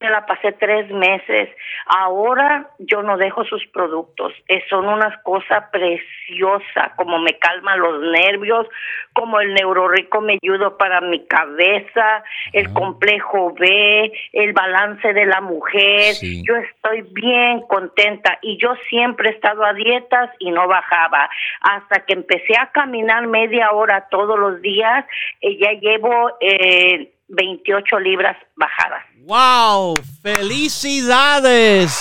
me 0.00 0.10
la 0.10 0.26
pasé 0.26 0.52
tres 0.52 0.90
meses. 0.90 1.48
Ahora 1.86 2.70
yo 2.78 3.02
no 3.02 3.16
dejo 3.16 3.44
sus 3.44 3.66
productos. 3.68 4.32
Eh, 4.46 4.62
son 4.70 4.86
unas 4.86 5.20
cosas 5.22 5.64
preciosas, 5.72 6.92
como 6.96 7.18
me 7.18 7.38
calma 7.38 7.76
los 7.76 8.00
nervios, 8.12 8.66
como 9.12 9.40
el 9.40 9.54
neurorico 9.54 10.20
me 10.20 10.38
ayuda 10.40 10.76
para 10.76 11.00
mi 11.00 11.26
cabeza, 11.26 12.22
el 12.52 12.72
complejo 12.72 13.52
B, 13.58 14.12
el 14.32 14.52
balance 14.52 15.12
de 15.12 15.26
la 15.26 15.40
mujer. 15.40 16.14
Sí. 16.14 16.44
Yo 16.46 16.54
estoy 16.56 17.02
bien 17.12 17.62
contenta 17.62 18.38
y 18.42 18.56
yo 18.58 18.74
siempre 18.88 19.30
he 19.30 19.32
estado 19.32 19.64
a 19.64 19.72
dietas 19.72 20.30
y 20.38 20.52
no 20.52 20.68
bajaba. 20.68 21.28
Hasta 21.60 22.04
que 22.04 22.12
empecé 22.12 22.56
a 22.56 22.70
caminar 22.70 23.26
media 23.26 23.72
hora 23.72 24.06
todos 24.10 24.38
los 24.38 24.62
días, 24.62 25.04
eh, 25.40 25.58
ya 25.58 25.72
llevo 25.72 26.36
eh, 26.40 27.10
28 27.28 27.98
libras 27.98 28.36
bajadas. 28.54 29.07
¡Wow! 29.26 29.94
¡Felicidades! 30.22 31.92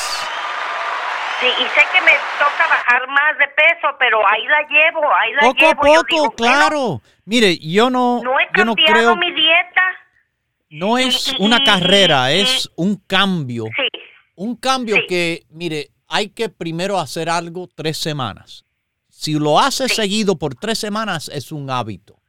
Sí, 1.40 1.46
y 1.48 1.64
sé 1.64 1.86
que 1.94 2.02
me 2.02 2.12
toca 2.40 2.68
bajar 2.70 3.08
más 3.10 3.38
de 3.38 3.48
peso, 3.50 3.88
pero 4.00 4.20
ahí 4.28 4.44
la 4.48 4.62
llevo, 4.68 5.04
ahí 5.16 5.34
la 5.34 5.42
Poco 5.42 5.66
a 5.66 5.70
llevo. 5.70 5.82
Poco, 5.82 6.06
digo, 6.10 6.34
bueno, 6.38 6.54
claro. 6.58 7.02
Mire, 7.26 7.58
yo 7.60 7.90
no, 7.90 8.22
no 8.24 8.40
he 8.40 8.48
yo 8.58 8.66
no 8.66 8.74
cambiado 8.76 8.94
creo, 8.94 9.16
mi 9.18 9.32
dieta. 9.32 9.82
no 10.70 10.98
es 10.98 11.34
y- 11.34 11.36
una 11.40 11.58
y- 11.62 11.64
carrera, 11.64 12.34
y- 12.34 12.42
es 12.42 12.70
un 12.76 12.96
cambio. 13.08 13.66
Sí, 13.76 13.88
Un 14.40 14.56
cambio 14.56 14.98
Sí. 14.98 15.02
que, 15.10 15.46
mire, 15.50 15.90
hay 16.08 16.30
que 16.30 16.48
primero 16.50 17.00
hacer 17.00 17.28
algo 17.28 17.68
tres 17.74 17.98
semanas. 17.98 18.64
Si 19.10 19.34
lo 19.34 19.60
hace 19.60 19.90
seguido 19.90 20.38
por 20.38 20.54
tres 20.54 20.78
semanas, 20.78 21.28
es 21.34 21.52
un 21.52 21.72
hábito. 21.72 22.20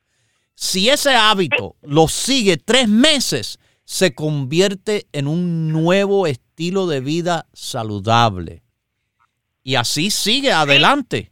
Si 0.55 0.89
ese 0.89 1.15
hábito 1.15 1.77
lo 1.83 2.09
sigue 2.09 2.57
tres 2.57 2.89
meses, 2.89 3.59
se 3.89 4.15
convierte 4.15 5.07
en 5.13 5.27
un 5.27 5.73
nuevo 5.73 6.27
estilo 6.27 6.87
de 6.87 7.01
vida 7.01 7.47
saludable. 7.55 8.61
Y 9.63 9.77
así 9.77 10.11
sigue 10.11 10.53
adelante. 10.53 11.31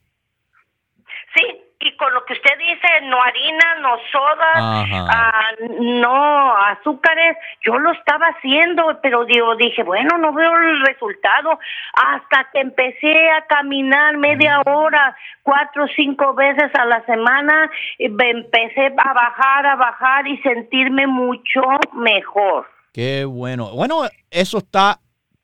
sí. 1.36 1.44
Y 1.80 1.94
con 1.98 2.14
lo 2.14 2.24
que 2.24 2.32
usted 2.32 2.58
dice, 2.58 2.95
no 3.08 3.22
harina, 3.22 3.74
no 3.80 3.96
soda, 4.12 4.84
ah, 5.08 5.50
no 5.80 6.56
azúcares, 6.56 7.36
yo 7.64 7.78
lo 7.78 7.92
estaba 7.92 8.26
haciendo, 8.26 8.98
pero 9.02 9.24
digo, 9.24 9.56
dije, 9.56 9.82
bueno, 9.82 10.18
no 10.18 10.32
veo 10.32 10.52
el 10.56 10.80
resultado. 10.86 11.58
Hasta 11.94 12.48
que 12.52 12.60
empecé 12.60 13.30
a 13.30 13.46
caminar 13.46 14.16
media 14.16 14.60
hora, 14.66 15.16
cuatro 15.42 15.84
o 15.84 15.88
cinco 15.96 16.34
veces 16.34 16.70
a 16.78 16.84
la 16.84 17.04
semana, 17.06 17.70
empecé 17.98 18.86
a 18.96 19.12
bajar, 19.12 19.66
a 19.66 19.76
bajar 19.76 20.26
y 20.26 20.38
sentirme 20.38 21.06
mucho 21.06 21.62
mejor. 21.94 22.66
Qué 22.92 23.24
bueno. 23.24 23.70
Bueno, 23.72 24.02
eso 24.30 24.58
está 24.58 25.00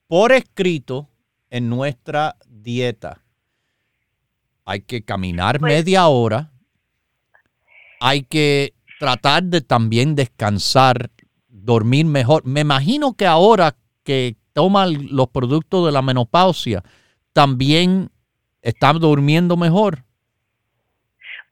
por 0.09 0.33
escrito 0.33 1.09
en 1.51 1.69
nuestra 1.69 2.35
dieta. 2.47 3.19
Hay 4.65 4.81
que 4.83 5.05
caminar 5.05 5.59
Pues- 5.59 5.73
media 5.73 6.07
hora. 6.07 6.52
Hay 8.05 8.25
que 8.25 8.75
tratar 8.99 9.45
de 9.45 9.61
también 9.61 10.15
descansar, 10.17 11.11
dormir 11.49 12.05
mejor. 12.07 12.45
Me 12.45 12.61
imagino 12.61 13.15
que 13.15 13.27
ahora 13.27 13.77
que 14.03 14.37
toman 14.53 15.07
los 15.15 15.29
productos 15.29 15.87
de 15.87 15.93
la 15.93 16.03
menopausia, 16.03 16.83
también 17.33 18.11
están 18.61 18.99
durmiendo 18.99 19.57
mejor. 19.57 20.05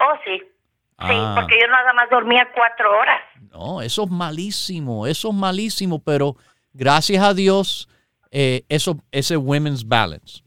Oh, 0.01 0.14
sí. 0.24 0.38
Sí, 0.38 1.07
Ah. 1.16 1.34
porque 1.40 1.57
yo 1.61 1.66
nada 1.68 1.92
más 1.94 2.11
dormía 2.11 2.46
cuatro 2.55 2.90
horas. 2.98 3.20
No, 3.53 3.80
eso 3.80 4.05
es 4.05 4.11
malísimo, 4.11 5.07
eso 5.07 5.28
es 5.30 5.34
malísimo, 5.34 5.98
pero 6.01 6.36
gracias 6.74 7.22
a 7.22 7.32
Dios, 7.32 7.88
eh, 8.30 8.64
eso, 8.68 8.98
ese 9.11 9.36
Women's 9.36 9.86
Balance, 9.88 10.42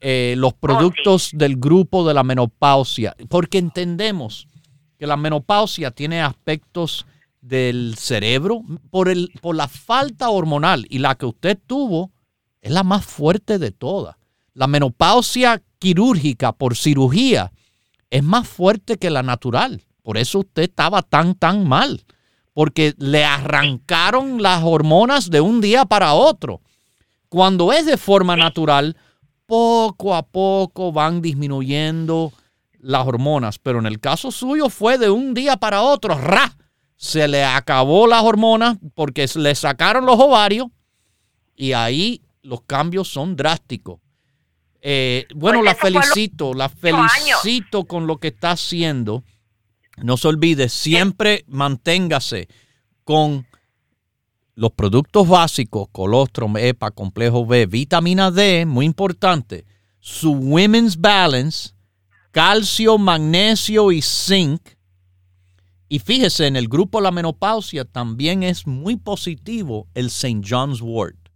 eh, 0.00 0.34
los 0.36 0.52
productos 0.54 1.30
del 1.32 1.56
grupo 1.56 2.06
de 2.06 2.12
la 2.12 2.22
menopausia, 2.22 3.14
porque 3.30 3.58
entendemos 3.58 4.46
que 4.98 5.06
la 5.06 5.16
menopausia 5.16 5.90
tiene 5.90 6.22
aspectos 6.22 7.06
del 7.40 7.94
cerebro 7.98 8.62
por, 8.90 9.08
el, 9.08 9.30
por 9.40 9.54
la 9.54 9.68
falta 9.68 10.30
hormonal 10.30 10.86
y 10.88 10.98
la 10.98 11.14
que 11.14 11.26
usted 11.26 11.58
tuvo 11.66 12.10
es 12.62 12.72
la 12.72 12.82
más 12.82 13.04
fuerte 13.04 13.58
de 13.58 13.70
todas. 13.70 14.16
La 14.54 14.66
menopausia 14.66 15.62
quirúrgica 15.78 16.52
por 16.52 16.76
cirugía 16.76 17.52
es 18.10 18.22
más 18.22 18.48
fuerte 18.48 18.96
que 18.96 19.10
la 19.10 19.22
natural, 19.22 19.82
Por 20.02 20.18
eso 20.18 20.40
usted 20.40 20.62
estaba 20.62 21.02
tan, 21.02 21.34
tan 21.34 21.66
mal. 21.66 22.04
Porque 22.52 22.94
le 22.98 23.24
arrancaron 23.24 24.40
las 24.40 24.62
hormonas 24.62 25.28
de 25.28 25.40
un 25.40 25.60
día 25.60 25.84
para 25.84 26.14
otro. 26.14 26.60
Cuando 27.28 27.72
es 27.72 27.84
de 27.84 27.96
forma 27.96 28.36
natural, 28.36 28.96
poco 29.46 30.14
a 30.14 30.22
poco 30.22 30.92
van 30.92 31.20
disminuyendo 31.20 32.32
las 32.84 33.06
hormonas. 33.06 33.58
Pero 33.58 33.78
en 33.78 33.86
el 33.86 34.00
caso 34.00 34.30
suyo 34.30 34.68
fue 34.68 34.98
de 34.98 35.10
un 35.10 35.34
día 35.34 35.56
para 35.56 35.82
otro. 35.82 36.16
¡Ra! 36.16 36.56
Se 36.96 37.26
le 37.26 37.44
acabó 37.44 38.06
las 38.06 38.22
hormonas 38.22 38.78
porque 38.94 39.28
le 39.34 39.54
sacaron 39.54 40.06
los 40.06 40.18
ovarios 40.18 40.68
y 41.56 41.72
ahí 41.72 42.22
los 42.42 42.62
cambios 42.62 43.08
son 43.08 43.36
drásticos. 43.36 44.00
Eh, 44.80 45.26
bueno, 45.34 45.60
Pues 45.60 45.70
la 45.70 45.74
felicito, 45.74 46.54
la 46.54 46.68
felicito 46.68 47.84
con 47.84 48.06
lo 48.06 48.18
que 48.18 48.28
está 48.28 48.52
haciendo. 48.52 49.24
No 49.96 50.16
se 50.16 50.28
olvide, 50.28 50.68
siempre 50.68 51.44
manténgase 51.48 52.48
con 53.04 53.46
los 54.54 54.72
productos 54.72 55.28
básicos, 55.28 55.88
colostrum, 55.90 56.56
EPA, 56.56 56.90
complejo 56.90 57.46
B, 57.46 57.66
vitamina 57.66 58.30
D, 58.30 58.66
muy 58.66 58.86
importante, 58.86 59.64
su 60.00 60.32
Women's 60.32 60.96
Balance, 60.98 61.73
calcio, 62.34 62.98
magnesio 62.98 63.92
y 63.92 64.02
zinc. 64.02 64.60
Y 65.88 66.00
fíjese, 66.00 66.48
en 66.48 66.56
el 66.56 66.66
grupo 66.66 67.00
La 67.00 67.12
Menopausia 67.12 67.84
también 67.84 68.42
es 68.42 68.66
muy 68.66 68.96
positivo 68.96 69.86
el 69.94 70.06
St. 70.06 70.42
John's 70.44 70.80
Wort. 70.82 71.28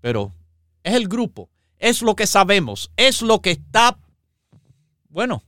Pero 0.00 0.34
es 0.82 0.94
el 0.94 1.06
grupo, 1.06 1.50
es 1.78 2.02
lo 2.02 2.16
que 2.16 2.26
sabemos, 2.26 2.90
es 2.96 3.22
lo 3.22 3.40
que 3.40 3.52
está, 3.52 3.96
bueno, 5.08 5.44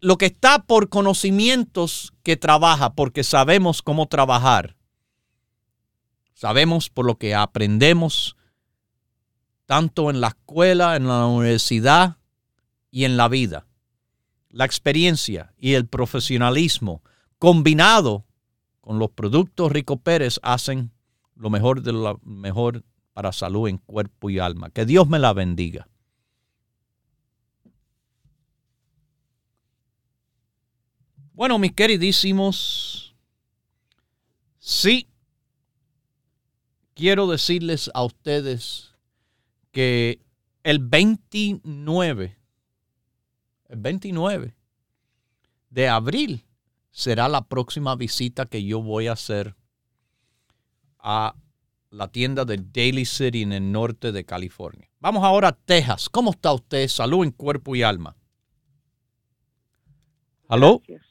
lo 0.00 0.16
que 0.16 0.26
está 0.26 0.62
por 0.62 0.88
conocimientos 0.88 2.14
que 2.22 2.38
trabaja, 2.38 2.94
porque 2.94 3.22
sabemos 3.22 3.82
cómo 3.82 4.06
trabajar. 4.06 4.76
Sabemos 6.32 6.88
por 6.88 7.04
lo 7.04 7.18
que 7.18 7.34
aprendemos, 7.34 8.34
tanto 9.66 10.08
en 10.08 10.22
la 10.22 10.28
escuela, 10.28 10.96
en 10.96 11.06
la 11.06 11.26
universidad 11.26 12.16
y 12.90 13.04
en 13.04 13.18
la 13.18 13.28
vida. 13.28 13.66
La 14.54 14.64
experiencia 14.64 15.52
y 15.58 15.72
el 15.72 15.88
profesionalismo 15.88 17.02
combinado 17.40 18.24
con 18.80 19.00
los 19.00 19.10
productos 19.10 19.72
Rico 19.72 19.96
Pérez 19.96 20.38
hacen 20.44 20.92
lo 21.34 21.50
mejor 21.50 21.82
de 21.82 21.92
lo 21.92 22.20
mejor 22.22 22.84
para 23.14 23.32
salud 23.32 23.68
en 23.68 23.78
cuerpo 23.78 24.30
y 24.30 24.38
alma. 24.38 24.70
Que 24.70 24.86
Dios 24.86 25.08
me 25.08 25.18
la 25.18 25.32
bendiga. 25.32 25.88
Bueno, 31.32 31.58
mis 31.58 31.72
queridísimos, 31.72 33.16
sí, 34.60 35.08
quiero 36.94 37.26
decirles 37.26 37.90
a 37.92 38.04
ustedes 38.04 38.94
que 39.72 40.20
el 40.62 40.78
29, 40.78 42.38
el 43.74 43.80
29 43.80 44.54
de 45.70 45.88
abril 45.88 46.44
será 46.90 47.28
la 47.28 47.42
próxima 47.42 47.96
visita 47.96 48.46
que 48.46 48.64
yo 48.64 48.80
voy 48.80 49.08
a 49.08 49.12
hacer 49.12 49.54
a 50.98 51.34
la 51.90 52.08
tienda 52.08 52.44
de 52.44 52.58
Daily 52.58 53.04
City 53.04 53.42
en 53.42 53.52
el 53.52 53.70
norte 53.70 54.12
de 54.12 54.24
California. 54.24 54.88
Vamos 55.00 55.22
ahora 55.24 55.48
a 55.48 55.52
Texas. 55.52 56.08
¿Cómo 56.08 56.30
está 56.30 56.52
usted? 56.52 56.86
Salud 56.88 57.24
en 57.24 57.30
cuerpo 57.30 57.74
y 57.76 57.82
alma. 57.82 58.16
¿Aló? 60.48 60.78
Gracias. 60.78 61.02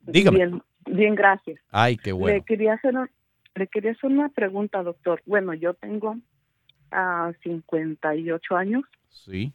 Dígame. 0.00 0.36
Bien, 0.36 0.62
bien, 0.86 1.14
gracias. 1.14 1.60
Ay, 1.70 1.96
qué 1.96 2.12
bueno. 2.12 2.36
Le 2.36 2.44
quería 2.44 2.74
hacer 2.74 2.94
le 3.54 3.66
quería 3.68 3.92
hacer 3.92 4.10
una 4.10 4.28
pregunta, 4.28 4.82
doctor. 4.82 5.22
Bueno, 5.24 5.54
yo 5.54 5.74
tengo 5.74 6.16
ah, 6.90 7.32
58 7.42 8.56
años 8.56 8.84
Sí, 9.24 9.52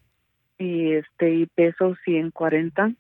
y 0.62 0.93
este 0.93 1.34
y 1.34 1.45
peso 1.47 1.95
140 2.05 2.91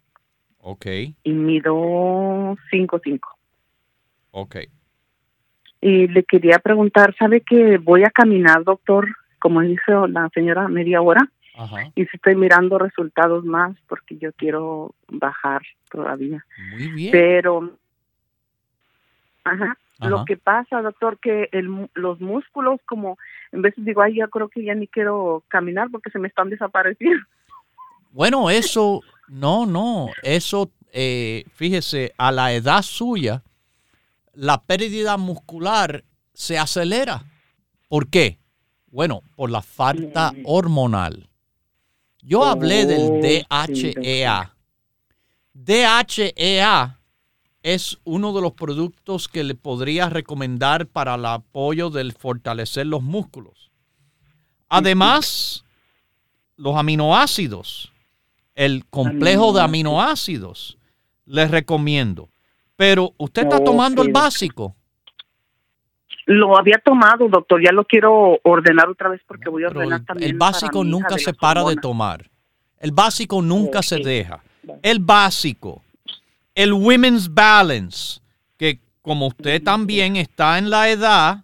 ok, 0.59 0.85
y 1.23 1.31
mido 1.31 2.57
5'5". 2.71 3.19
ok. 4.31 4.55
Y 5.83 6.07
le 6.07 6.23
quería 6.23 6.59
preguntar, 6.59 7.15
¿sabe 7.17 7.41
que 7.41 7.77
voy 7.79 8.03
a 8.03 8.11
caminar, 8.11 8.63
doctor, 8.63 9.07
como 9.39 9.61
dijo 9.61 10.05
la 10.07 10.29
señora, 10.29 10.67
media 10.67 11.01
hora? 11.01 11.27
Ajá. 11.55 11.91
Y 11.95 12.05
si 12.05 12.17
estoy 12.17 12.35
mirando 12.35 12.77
resultados 12.77 13.43
más 13.43 13.75
porque 13.87 14.17
yo 14.17 14.31
quiero 14.33 14.93
bajar 15.07 15.61
todavía. 15.89 16.45
Muy 16.71 16.87
bien. 16.89 17.11
pero 17.11 17.77
ajá, 19.43 19.77
Ajá. 19.99 20.09
lo 20.09 20.25
que 20.25 20.37
pasa 20.37 20.81
doctor 20.81 21.19
que 21.19 21.49
el, 21.51 21.89
los 21.93 22.21
músculos 22.21 22.79
como 22.85 23.17
en 23.51 23.63
veces 23.63 23.83
digo 23.83 24.01
ay 24.01 24.15
yo 24.15 24.29
creo 24.29 24.49
que 24.49 24.63
ya 24.63 24.75
ni 24.75 24.87
quiero 24.87 25.43
caminar 25.47 25.89
porque 25.91 26.11
se 26.11 26.19
me 26.19 26.27
están 26.27 26.49
desapareciendo 26.49 27.25
Bueno, 28.11 28.49
eso, 28.49 29.01
no, 29.27 29.65
no, 29.65 30.09
eso, 30.23 30.71
eh, 30.91 31.45
fíjese, 31.55 32.13
a 32.17 32.31
la 32.31 32.53
edad 32.53 32.81
suya, 32.81 33.43
la 34.33 34.61
pérdida 34.61 35.17
muscular 35.17 36.03
se 36.33 36.57
acelera. 36.57 37.23
¿Por 37.87 38.07
qué? 38.09 38.39
Bueno, 38.87 39.21
por 39.35 39.49
la 39.49 39.61
falta 39.61 40.31
Mm. 40.33 40.41
hormonal. 40.45 41.29
Yo 42.21 42.43
hablé 42.43 42.85
del 42.85 43.45
Oh, 43.49 43.65
sí, 43.73 43.93
DHEA. 43.93 44.55
DHEA 45.53 46.99
es 47.63 47.97
uno 48.03 48.33
de 48.33 48.41
los 48.41 48.53
productos 48.53 49.27
que 49.27 49.43
le 49.43 49.55
podría 49.55 50.09
recomendar 50.09 50.87
para 50.87 51.15
el 51.15 51.25
apoyo 51.25 51.89
del 51.89 52.13
fortalecer 52.13 52.87
los 52.87 53.01
músculos. 53.03 53.71
Además, 54.69 55.63
los 56.57 56.75
aminoácidos, 56.77 57.91
el 58.55 58.85
complejo 58.85 59.53
de 59.53 59.61
aminoácidos, 59.61 60.77
les 61.25 61.49
recomiendo. 61.49 62.29
Pero 62.75 63.13
usted 63.17 63.43
está 63.43 63.63
tomando 63.63 64.01
el 64.01 64.11
básico. 64.11 64.75
lo 66.25 66.57
había 66.57 66.77
tomado 66.83 67.27
doctor 67.27 67.61
ya 67.63 67.71
lo 67.71 67.85
quiero 67.85 68.39
ordenar 68.43 68.89
otra 68.89 69.09
vez 69.09 69.21
porque 69.27 69.49
voy 69.49 69.63
a 69.63 69.67
ordenar 69.67 69.99
el, 69.99 70.05
también 70.05 70.31
el 70.31 70.37
básico 70.37 70.83
nunca 70.83 71.17
se 71.17 71.33
para 71.33 71.63
de 71.63 71.75
tomar. 71.75 72.29
El 72.79 72.91
básico 72.91 73.41
nunca 73.41 73.83
se 73.83 73.97
deja. 73.97 74.43
El 74.81 74.99
básico, 74.99 75.83
el 76.55 76.73
Women's 76.73 77.31
Balance, 77.33 78.19
que 78.57 78.79
como 79.01 79.27
usted 79.27 79.61
también 79.63 80.15
está 80.15 80.57
en 80.57 80.69
la 80.69 80.89
edad 80.89 81.43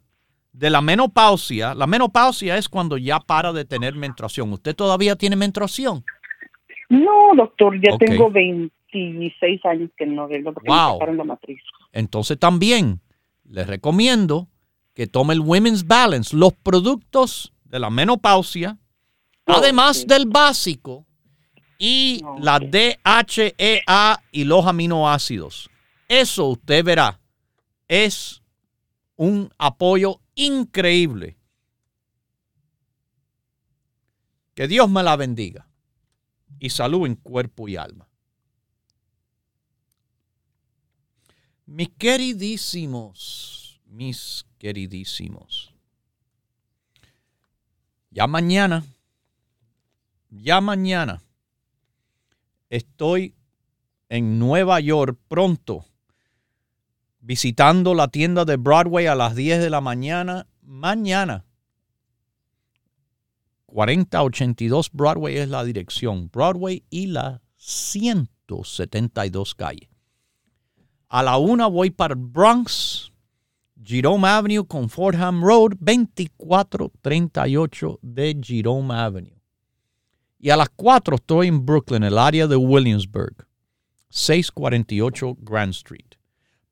de 0.53 0.69
la 0.71 0.81
menopausia, 0.81 1.75
la 1.75 1.85
menopausia 1.85 2.57
es 2.57 2.67
cuando 2.67 2.97
ya 2.97 3.19
para 3.19 3.53
de 3.53 3.65
tener 3.65 3.93
menstruación. 3.93 4.51
¿Usted 4.53 4.75
todavía 4.75 5.15
tiene 5.15 5.35
menstruación? 5.35 6.03
No 6.89 7.35
doctor 7.35 7.79
ya 7.81 7.97
tengo 7.97 8.29
26 8.31 9.65
años 9.65 9.89
que 9.97 10.05
no 10.05 10.27
vengo 10.27 10.53
porque 10.53 10.69
Wow. 10.69 10.77
me 10.87 10.93
sacaron 10.93 11.17
la 11.17 11.23
matriz 11.23 11.59
Entonces 11.91 12.39
también 12.39 13.01
les 13.43 13.67
recomiendo 13.67 14.47
que 14.93 15.07
tome 15.07 15.33
el 15.33 15.41
Women's 15.41 15.85
Balance, 15.85 16.35
los 16.35 16.53
productos 16.53 17.53
de 17.65 17.79
la 17.79 17.89
menopausia, 17.89 18.77
además 19.45 20.07
del 20.07 20.25
básico 20.25 21.05
y 21.77 22.21
la 22.39 22.59
DHEA 22.59 24.23
y 24.31 24.43
los 24.45 24.65
aminoácidos. 24.65 25.69
Eso 26.07 26.47
usted 26.47 26.83
verá, 26.83 27.19
es 27.87 28.41
un 29.15 29.49
apoyo 29.57 30.19
increíble. 30.35 31.37
Que 34.55 34.67
Dios 34.67 34.89
me 34.89 35.03
la 35.03 35.15
bendiga 35.15 35.66
y 36.59 36.69
salud 36.69 37.05
en 37.05 37.15
cuerpo 37.15 37.67
y 37.67 37.75
alma. 37.75 38.07
Mis 41.65 41.89
queridísimos, 41.89 43.81
mis 43.85 44.45
queridísimos. 44.57 45.73
Ya 48.09 48.25
mañana, 48.25 48.85
ya 50.29 50.61
mañana 50.61 51.21
estoy 52.69 53.35
en 54.09 54.39
Nueva 54.39 54.79
York 54.79 55.19
pronto, 55.27 55.85
visitando 57.19 57.93
la 57.93 58.07
tienda 58.07 58.45
de 58.45 58.55
Broadway 58.55 59.07
a 59.07 59.15
las 59.15 59.35
10 59.35 59.59
de 59.59 59.69
la 59.69 59.81
mañana. 59.81 60.47
Mañana. 60.61 61.46
4082 63.67 64.91
Broadway 64.91 65.37
es 65.37 65.47
la 65.49 65.63
dirección. 65.63 66.29
Broadway 66.29 66.83
y 66.89 67.07
la 67.07 67.41
172 67.55 69.55
calle. 69.55 69.89
A 71.09 71.23
la 71.23 71.37
una 71.37 71.67
voy 71.67 71.89
para 71.89 72.15
Bronx, 72.17 73.13
Jerome 73.81 74.27
Avenue 74.27 74.67
con 74.67 74.89
Fordham 74.89 75.41
Road, 75.43 75.75
2438 75.79 77.99
de 78.01 78.37
Jerome 78.41 78.93
Avenue. 78.93 79.37
Y 80.39 80.49
a 80.49 80.57
las 80.57 80.69
4 80.69 81.15
estoy 81.15 81.47
en 81.47 81.65
Brooklyn, 81.65 82.03
el 82.03 82.17
área 82.17 82.47
de 82.47 82.55
Williamsburg. 82.55 83.47
648 84.09 85.35
Grand 85.39 85.73
Street. 85.73 86.15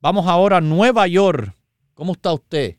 Vamos 0.02 0.26
ahora 0.28 0.58
a 0.58 0.62
Nueva 0.62 1.08
York. 1.08 1.54
¿Cómo 1.94 2.14
está 2.14 2.34
usted? 2.34 2.78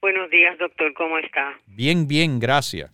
Buenos 0.00 0.30
días, 0.30 0.58
doctor. 0.58 0.94
¿Cómo 0.94 1.18
está? 1.18 1.54
Bien, 1.66 2.06
bien, 2.06 2.38
gracias. 2.38 2.90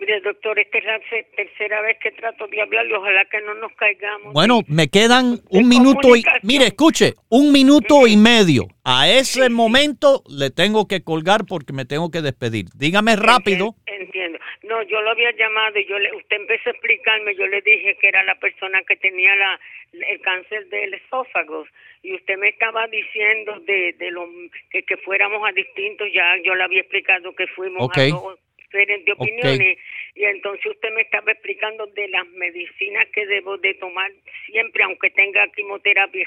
Mire, 0.00 0.20
doctor, 0.22 0.58
esta 0.58 0.78
es 0.78 0.84
la 0.84 0.98
tercera 1.36 1.82
vez 1.82 1.98
que 2.02 2.10
trato 2.12 2.46
de 2.46 2.60
hablarle. 2.62 2.96
Ojalá 2.96 3.24
que 3.26 3.40
no 3.42 3.54
nos 3.54 3.70
caigamos. 3.72 4.32
Bueno, 4.32 4.60
me 4.66 4.88
quedan 4.88 5.40
un 5.50 5.68
minuto 5.68 6.16
y... 6.16 6.24
Mire, 6.42 6.66
escuche, 6.66 7.12
un 7.28 7.52
minuto 7.52 8.06
y 8.06 8.16
medio. 8.16 8.68
A 8.82 9.10
ese 9.10 9.50
momento 9.50 10.22
le 10.26 10.50
tengo 10.50 10.88
que 10.88 11.04
colgar 11.04 11.42
porque 11.46 11.74
me 11.74 11.84
tengo 11.84 12.10
que 12.10 12.22
despedir. 12.22 12.66
Dígame 12.74 13.14
rápido. 13.14 13.74
Entiendo. 13.84 14.38
No, 14.62 14.82
yo 14.84 15.02
lo 15.02 15.10
había 15.10 15.32
llamado 15.36 15.78
y 15.78 15.86
yo 15.86 15.98
le, 15.98 16.16
usted 16.16 16.36
empezó 16.36 16.70
a 16.70 16.72
explicarme. 16.72 17.34
Yo 17.34 17.46
le 17.46 17.60
dije 17.60 17.98
que 18.00 18.08
era 18.08 18.24
la 18.24 18.36
persona 18.36 18.80
que 18.88 18.96
tenía 18.96 19.36
la, 19.36 19.60
el 19.92 20.20
cáncer 20.22 20.66
del 20.68 20.94
esófago 20.94 21.66
y 22.02 22.14
usted 22.14 22.38
me 22.38 22.48
estaba 22.48 22.86
diciendo 22.86 23.60
de, 23.66 23.94
de 23.98 24.10
lo 24.10 24.26
que, 24.70 24.82
que 24.82 24.96
fuéramos 24.98 25.46
a 25.46 25.52
distintos, 25.52 26.08
ya 26.14 26.36
yo 26.42 26.54
le 26.54 26.64
había 26.64 26.80
explicado 26.80 27.34
que 27.34 27.46
fuimos 27.48 27.90
a 27.94 28.06
dos 28.08 28.38
diferentes 28.70 29.14
opiniones 29.16 29.78
y 30.14 30.24
entonces 30.24 30.66
usted 30.66 30.88
me 30.94 31.02
estaba 31.02 31.32
explicando 31.32 31.86
de 31.86 32.08
las 32.08 32.26
medicinas 32.28 33.06
que 33.14 33.26
debo 33.26 33.56
de 33.58 33.74
tomar 33.74 34.10
siempre, 34.46 34.84
aunque 34.84 35.10
tenga 35.10 35.46
quimioterapia 35.54 36.22
y 36.22 36.24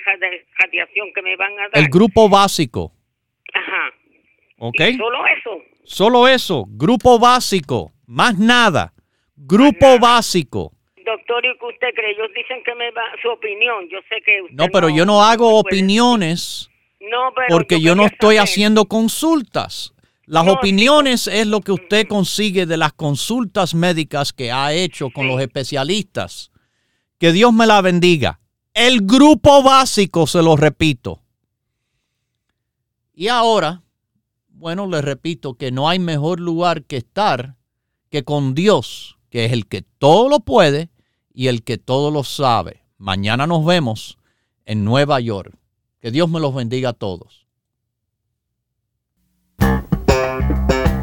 radiación 0.60 1.14
que 1.14 1.22
me 1.22 1.36
van 1.36 1.54
a 1.60 1.70
dar. 1.70 1.84
El 1.84 1.90
grupo 1.90 2.30
básico. 2.30 2.92
Ajá. 3.54 3.94
¿Ok? 4.58 4.78
solo 4.98 5.26
eso. 5.28 5.64
Solo 5.84 6.28
eso, 6.28 6.66
grupo 6.68 7.20
básico, 7.20 7.92
más 8.08 8.38
nada. 8.38 8.94
Grupo 9.36 10.00
básico. 10.00 10.72
Doctor, 11.06 11.46
¿y 11.46 11.58
qué 11.58 11.66
usted 11.66 11.88
cree? 11.94 12.12
Ellos 12.12 12.30
dicen 12.34 12.64
que 12.64 12.74
me 12.76 12.90
va 12.92 13.04
su 13.22 13.28
opinión. 13.30 13.90
Yo 13.90 14.00
sé 14.08 14.22
que 14.22 14.46
No, 14.52 14.68
pero 14.72 14.88
yo 14.90 15.06
no 15.06 15.22
hago 15.22 15.60
opiniones. 15.60 16.70
No, 17.02 17.34
pero 17.36 17.48
porque 17.50 17.82
yo, 17.82 17.96
no 17.96 18.06
estoy 18.06 18.38
haciendo 18.38 18.86
consultas. 18.86 19.94
Las 20.26 20.48
opiniones 20.48 21.28
es 21.28 21.48
lo 21.48 21.60
que 21.60 21.74
usted 21.74 22.08
consigue 22.08 22.66
de 22.66 22.78
las 22.78 22.94
consultas 22.94 23.76
médicas 23.76 24.32
que 24.32 24.52
ha 24.52 24.72
hecho 24.72 25.10
con 25.10 25.28
los 25.28 25.42
especialistas. 25.42 26.52
Que 27.18 27.34
Dios 27.34 27.52
me 27.52 27.68
la 27.68 27.82
bendiga. 27.82 28.40
El 28.74 29.02
grupo 29.02 29.62
básico, 29.62 30.26
se 30.26 30.42
lo 30.42 30.56
repito. 30.56 31.22
Y 33.14 33.28
ahora, 33.28 33.84
bueno, 34.48 34.88
le 34.88 35.02
repito 35.02 35.56
que 35.56 35.72
no 35.72 35.90
hay 35.90 36.00
mejor 36.00 36.40
lugar 36.40 36.84
que 36.84 36.98
estar 36.98 37.58
que 38.10 38.24
con 38.24 38.56
Dios, 38.56 39.18
que 39.30 39.46
es 39.46 39.52
el 39.52 39.68
que 39.68 39.82
todo 39.82 40.30
lo 40.30 40.40
puede 40.40 40.90
y 41.34 41.48
el 41.48 41.64
que 41.64 41.78
todo 41.78 42.12
lo 42.12 42.24
sabe. 42.24 42.84
Mañana 42.98 43.46
nos 43.46 43.66
vemos 43.66 44.18
en 44.66 44.86
Nueva 44.86 45.20
York. 45.20 45.54
Que 46.00 46.12
Dios 46.12 46.30
me 46.30 46.40
los 46.40 46.56
bendiga 46.56 46.90
a 46.90 46.94
todos. 46.94 47.43